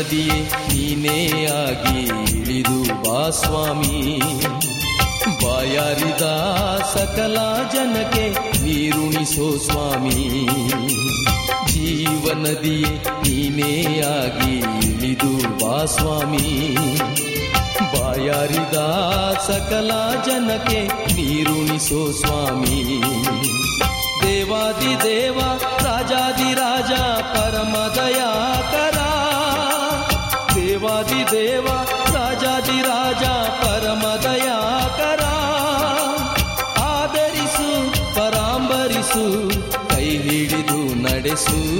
ಜೀವನದಿಯೇ 0.00 0.40
ನೀನೇ 0.40 1.46
ಆಗಿ 1.46 2.00
ಇಳಿದು 2.02 2.84
ಬಾ 3.02 3.30
ಸ್ವಾಮಿ. 3.30 4.18
ಬಾಯಾರಿದ 5.44 6.22
ಸಕಲ 6.94 7.38
ಜನಕ್ಕೆ 7.72 8.30
ನೀರುಣಿಸೋ 8.64 9.58
ಸ್ವಾಮಿ. 9.58 10.46
ಜೀವನದಿಯೇ 11.72 13.04
ನೀನೇ 13.04 14.00
ಆಗಿ 14.00 14.58
ಇಳಿದು 14.58 15.58
ಬಾ 15.58 15.84
ಸ್ವಾಮಿ. 15.84 16.74
ಬಾಯಾರಿದ 17.92 18.78
ಸಕಲ 19.46 19.90
ಜನಕ್ಕೆ 20.26 20.86
ನೀರುಣಿಸೋ 20.86 22.12
ಸ್ವಾಮಿ. 22.12 23.02
ದೇವಾದಿ 24.22 25.02
ದೇವ, 25.02 25.40
ರಾಜಾದಿ 25.82 26.54
ರಾಜ, 26.54 26.92
ಪರಮ 27.36 27.76
ದಯಾಕರ 28.02 28.89
ನಡೆಸು 41.40 41.79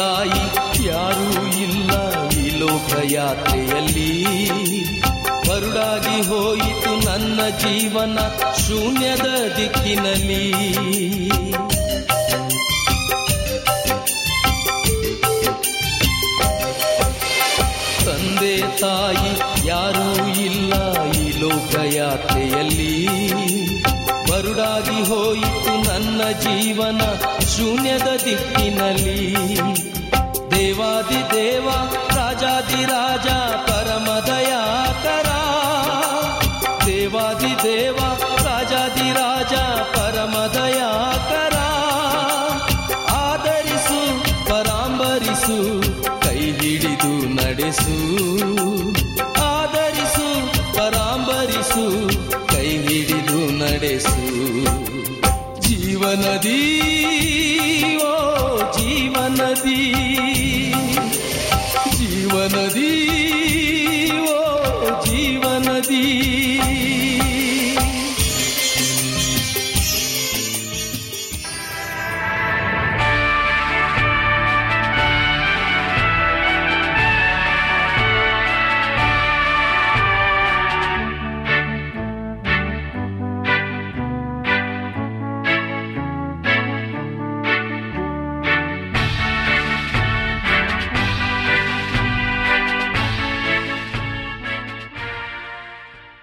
ತಾಯಿ 0.00 0.44
ಯಾರೂ 0.86 1.46
ಇಲ್ಲ 1.46 1.90
ಈ 2.28 2.58
ಲೋಕಯಾತ್ರೆಯಲ್ಲಿ. 2.58 4.24
ಬರುಡಾಗಿ 5.48 6.28
ಹೋಯಿತು 6.28 7.04
ನನ್ನ 7.04 7.40
ಜೀವನ 7.58 8.18
ಶೂನ್ಯದ 8.52 9.26
ದಿಕ್ಕಿನಲ್ಲಿ. 9.56 10.52
ತಂದೆ 18.04 18.80
ತಾಯಿ 18.80 19.40
ಯಾರೂ 19.66 20.26
ಇಲ್ಲ 20.26 21.02
ಈ 21.12 21.38
ಲೋಕಯಾತ್ರೆಯಲ್ಲಿ. 21.38 23.06
ಬರುಡಾಗಿ 24.30 25.02
ಹೋಯಿತು 25.02 25.88
ನನ್ನ 25.88 26.20
ಜೀವನ 26.40 26.98
ಶೂನ್ಯದ 27.56 28.08
ದಿಕ್ಕಿನಲ್ಲಿ. 28.24 29.36
ದೇವಾದಿ 30.60 31.20
ದೇವ 31.30 31.66
ರಾಜಾದಿ 32.16 32.80
ರಾಜ 32.90 33.28
ಪರಮ 33.68 34.08
ದಯಾಕರ 34.26 35.28
ದೇವಾದಿ 36.86 37.52
ದೇವ 37.62 37.98
ರಾಜಾದಿ 38.46 39.06
ರಾಜ 39.10 39.54
ಪರಮ 39.94 40.34
ದಯಾಕರ 40.56 41.56
ಆದರಿಸು 43.20 44.00
ಪರಾಂಬರಿಸು 44.50 45.58
ಕೈ 46.24 46.38
ಹಿಡಿದು 46.58 47.12
ನಡೆಸು 47.38 47.98